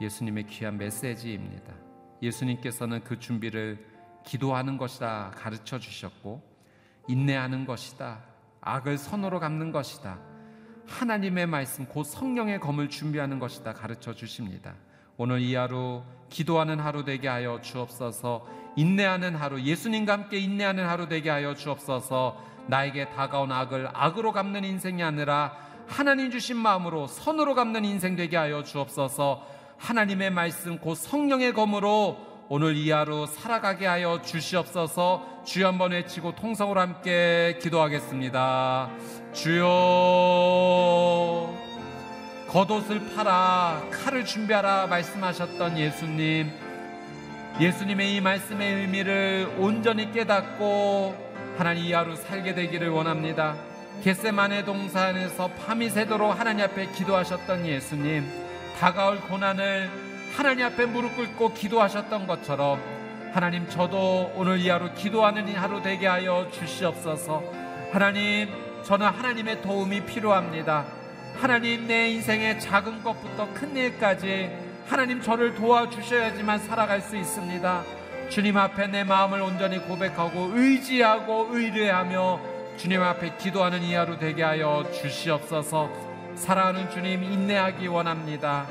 예수님의 0.00 0.46
귀한 0.46 0.76
메시지입니다. 0.76 1.72
예수님께서는 2.22 3.02
그 3.04 3.18
준비를 3.18 3.84
기도하는 4.24 4.76
것이다 4.76 5.32
가르쳐 5.34 5.78
주셨고 5.78 6.42
인내하는 7.08 7.64
것이다. 7.64 8.18
악을 8.60 8.98
선으로 8.98 9.38
갚는 9.40 9.72
것이다. 9.72 10.18
하나님의 10.86 11.46
말씀 11.46 11.86
곧 11.86 12.04
성령의 12.04 12.60
검을 12.60 12.88
준비하는 12.88 13.38
것이다 13.38 13.72
가르쳐 13.72 14.12
주십니다. 14.12 14.74
오늘 15.16 15.40
이 15.40 15.54
하루 15.54 16.02
기도하는 16.28 16.80
하루 16.80 17.04
되게 17.04 17.28
하여 17.28 17.60
주옵소서. 17.60 18.65
인내하는 18.76 19.34
하루 19.34 19.60
예수님과 19.60 20.12
함께 20.12 20.38
인내하는 20.38 20.86
하루 20.86 21.08
되게 21.08 21.30
하여 21.30 21.54
주옵소서. 21.54 22.36
나에게 22.68 23.10
다가온 23.10 23.50
악을 23.50 23.88
악으로 23.92 24.32
갚는 24.32 24.64
인생이 24.64 25.02
아니라 25.02 25.56
하나님 25.86 26.30
주신 26.30 26.56
마음으로 26.56 27.06
선으로 27.06 27.54
갚는 27.54 27.84
인생 27.84 28.16
되게 28.16 28.36
하여 28.36 28.62
주옵소서. 28.62 29.46
하나님의 29.78 30.30
말씀 30.30 30.78
곧 30.78 30.94
성령의 30.94 31.52
검으로 31.52 32.18
오늘 32.48 32.76
이 32.76 32.92
하루 32.92 33.26
살아가게 33.26 33.86
하여 33.86 34.22
주시옵소서 34.22 35.42
주여 35.44 35.66
한번 35.66 35.90
외치고 35.90 36.34
통성으로 36.36 36.80
함께 36.80 37.58
기도하겠습니다. 37.60 38.90
주여 39.32 39.64
겉옷을 42.48 43.14
팔아 43.14 43.82
칼을 43.90 44.24
준비하라 44.24 44.86
말씀하셨던 44.86 45.76
예수님 45.78 46.65
예수님의 47.58 48.14
이 48.14 48.20
말씀의 48.20 48.74
의미를 48.74 49.50
온전히 49.58 50.12
깨닫고 50.12 51.16
하나님 51.56 51.84
이 51.84 51.92
하루 51.92 52.14
살게 52.14 52.54
되기를 52.54 52.90
원합니다. 52.90 53.56
겟세만의 54.02 54.66
동산에서 54.66 55.48
밤이 55.48 55.88
새도록 55.88 56.38
하나님 56.38 56.66
앞에 56.66 56.92
기도하셨던 56.92 57.64
예수님 57.66 58.24
다가올 58.78 59.22
고난을 59.22 59.88
하나님 60.36 60.66
앞에 60.66 60.84
무릎 60.84 61.16
꿇고 61.16 61.54
기도하셨던 61.54 62.26
것처럼 62.26 62.78
하나님 63.32 63.66
저도 63.70 64.32
오늘 64.36 64.58
이 64.58 64.68
하루 64.68 64.92
기도하는 64.92 65.48
이 65.48 65.54
하루 65.54 65.82
되게 65.82 66.06
하여 66.06 66.46
주시옵소서 66.52 67.42
하나님 67.90 68.50
저는 68.84 69.06
하나님의 69.06 69.62
도움이 69.62 70.04
필요합니다 70.04 70.84
하나님 71.40 71.86
내 71.86 72.10
인생의 72.10 72.60
작은 72.60 73.02
것부터 73.02 73.48
큰 73.54 73.74
일까지 73.74 74.65
하나님 74.86 75.20
저를 75.20 75.54
도와주셔야지만 75.54 76.58
살아갈 76.60 77.00
수 77.00 77.16
있습니다 77.16 77.82
주님 78.28 78.56
앞에 78.56 78.88
내 78.88 79.04
마음을 79.04 79.40
온전히 79.40 79.78
고백하고 79.78 80.52
의지하고 80.54 81.48
의뢰하며 81.50 82.40
주님 82.76 83.02
앞에 83.02 83.36
기도하는 83.36 83.82
이 83.82 83.94
하루 83.94 84.18
되게 84.18 84.42
하여 84.42 84.84
주시옵소서 84.92 85.90
사랑하는 86.34 86.90
주님 86.90 87.22
인내하기 87.22 87.86
원합니다 87.86 88.66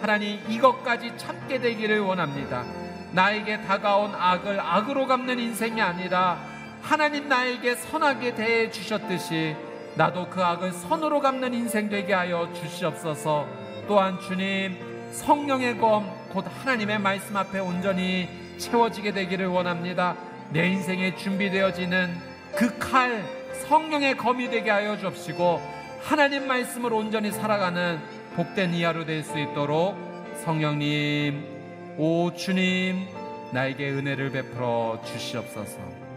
하나님 0.00 0.40
이것까지 0.48 1.12
참게 1.18 1.60
되기를 1.60 2.00
원합니다. 2.00 2.64
나에게 3.12 3.60
다가온 3.62 4.14
악을 4.14 4.58
악으로 4.58 5.06
갚는 5.06 5.38
인생이 5.38 5.80
아니라 5.80 6.38
하나님 6.80 7.28
나에게 7.28 7.74
선하게 7.74 8.34
대해 8.34 8.70
주셨듯이 8.70 9.54
나도 9.96 10.30
그 10.30 10.42
악을 10.42 10.72
선으로 10.72 11.20
갚는 11.20 11.52
인생 11.52 11.90
되게 11.90 12.14
하여 12.14 12.50
주시옵소서. 12.54 13.46
또한 13.86 14.18
주님 14.20 14.89
성령의 15.12 15.78
검 15.78 16.20
곧 16.30 16.44
하나님의 16.46 17.00
말씀 17.00 17.36
앞에 17.36 17.58
온전히 17.58 18.28
채워지게 18.58 19.12
되기를 19.12 19.48
원합니다. 19.48 20.14
내 20.52 20.68
인생에 20.68 21.16
준비되어지는 21.16 22.08
그 22.54 22.78
칼 22.78 23.24
성령의 23.66 24.16
검이 24.16 24.48
되게 24.50 24.70
하여 24.70 24.96
주옵시고 24.96 25.60
하나님 26.02 26.46
말씀을 26.46 26.92
온전히 26.92 27.30
살아가는 27.32 27.98
복된 28.36 28.74
이 28.74 28.82
하루 28.84 29.04
될수 29.04 29.38
있도록 29.38 29.96
성령님, 30.44 31.44
오 31.98 32.32
주님, 32.34 33.06
나에게 33.52 33.90
은혜를 33.90 34.30
베풀어 34.30 35.00
주시옵소서. 35.04 36.09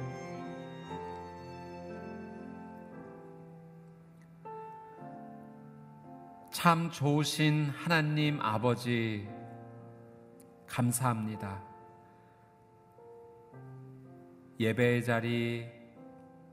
참 6.64 6.90
좋으신 6.90 7.72
하나님 7.76 8.40
아버지, 8.40 9.28
감사합니다. 10.66 11.62
예배의 14.62 15.04
자리, 15.04 15.68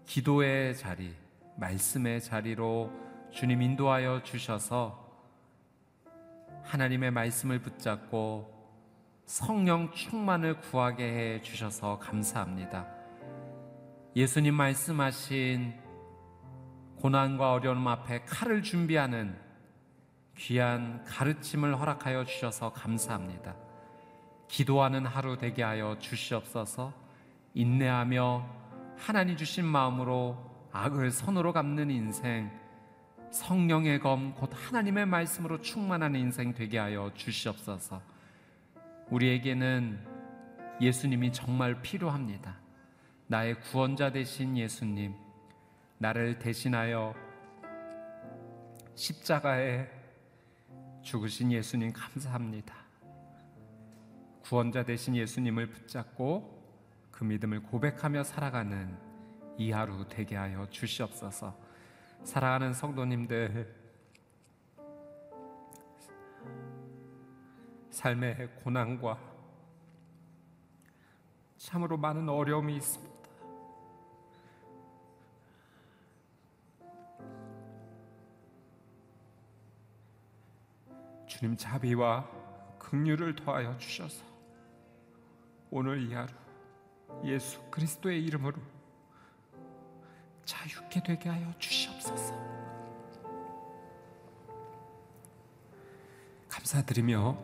기도의 0.07 0.75
자리, 0.77 1.15
말씀의 1.55 2.21
자리로 2.23 2.91
주님 3.31 3.63
인도하여 3.63 4.25
주셔서 4.25 4.99
하나님의 6.65 7.13
말씀을 7.13 7.61
붙잡고 7.61 8.53
성령 9.27 9.93
충만을 9.93 10.59
구하게 10.59 11.05
해 11.05 11.41
주셔서 11.41 12.01
감사합니다. 12.01 12.85
예수님 14.17 14.55
말씀하신 14.55 15.73
고난과 16.97 17.53
어려움 17.53 17.87
앞에 17.87 18.25
칼을 18.25 18.65
준비하는 18.65 19.50
귀한 20.41 21.05
가르침을 21.05 21.79
허락하여 21.79 22.25
주셔서 22.25 22.73
감사합니다. 22.73 23.55
기도하는 24.49 25.05
하루 25.05 25.37
되게 25.37 25.63
하여 25.63 25.99
주시옵소서 25.99 26.95
인내하며 27.53 28.47
하나님 28.97 29.37
주신 29.37 29.67
마음으로 29.67 30.39
악을 30.73 31.11
선으로 31.11 31.53
갚는 31.53 31.91
인생 31.91 32.51
성령의 33.31 34.01
검, 34.01 34.35
곧 34.35 34.51
하나님의 34.53 35.07
말씀으로 35.07 35.61
충만한 35.61 36.17
인생 36.17 36.55
되게 36.55 36.79
하여 36.79 37.13
주시옵소서. 37.15 38.01
우리에게는 39.11 40.05
예수님이 40.81 41.33
정말 41.33 41.83
필요합니다. 41.83 42.57
나의 43.27 43.61
구원자 43.61 44.11
되신 44.11 44.57
예수님, 44.57 45.15
나를 45.99 46.39
대신하여 46.39 47.15
십자가에 48.95 50.00
죽으신 51.03 51.51
예수님 51.53 51.93
감사합니다. 51.93 52.75
구원자 54.43 54.85
되신 54.85 55.17
예수님을 55.17 55.71
붙잡고 55.71 56.61
그 57.11 57.25
믿음을 57.25 57.63
고백하며 57.63 58.25
살아가는 58.25 58.97
이 59.57 59.71
하루 59.71 60.07
되게 60.09 60.37
하여 60.37 60.69
주시옵소서. 60.71 61.57
사랑하는 62.25 62.73
성도님들, 62.75 63.75
삶의 67.91 68.57
고난과 68.63 69.19
참으로 71.57 71.97
많은 71.97 72.29
어려움이 72.29 72.77
있습니다. 72.77 73.10
주님 81.41 81.57
자비와 81.57 82.29
긍휼을 82.79 83.35
더하여 83.35 83.77
주셔서 83.79 84.23
오늘 85.71 86.03
이 86.03 86.13
하루 86.13 86.29
예수 87.25 87.63
그리스도의 87.71 88.23
이름으로 88.27 88.59
자유케 90.45 91.03
되게 91.03 91.31
하여 91.31 91.51
주시옵소서. 91.59 92.35
감사드리며 96.47 97.39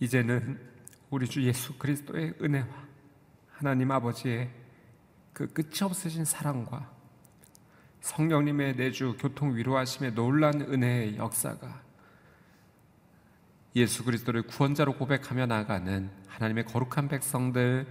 이제는 0.00 0.60
우리 1.10 1.28
주 1.28 1.40
예수 1.44 1.78
그리스도의 1.78 2.34
은혜와 2.40 2.66
하나님 3.52 3.92
아버지의 3.92 4.50
그 5.32 5.46
끝이 5.52 5.84
없으신 5.84 6.24
사랑과 6.24 6.99
성령님의 8.00 8.76
내주 8.76 9.16
교통 9.18 9.54
위로하심의 9.56 10.14
놀란 10.14 10.60
은혜의 10.60 11.16
역사가 11.16 11.82
예수 13.76 14.04
그리스도를 14.04 14.42
구원자로 14.42 14.94
고백하며 14.94 15.46
나아가는 15.46 16.10
하나님의 16.26 16.64
거룩한 16.64 17.08
백성들 17.08 17.86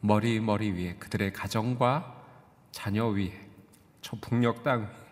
머리 0.00 0.38
머리 0.38 0.70
위에 0.70 0.94
그들의 0.94 1.32
가정과 1.32 2.24
자녀 2.70 3.06
위에 3.08 3.32
저 4.00 4.16
북녘 4.20 4.62
땅 4.62 4.82
위에 4.82 5.08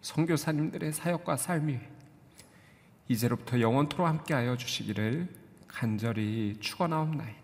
선교사님들의 0.00 0.92
사역과 0.92 1.36
삶 1.36 1.68
위에 1.68 1.90
이제로부터 3.08 3.60
영원토록 3.60 4.06
함께하여 4.06 4.56
주시기를 4.56 5.28
간절히 5.68 6.56
축원하옵나이다. 6.60 7.43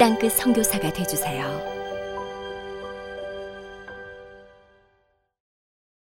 땅끝 0.00 0.32
선교사가 0.32 0.90
되주세요. 0.94 1.79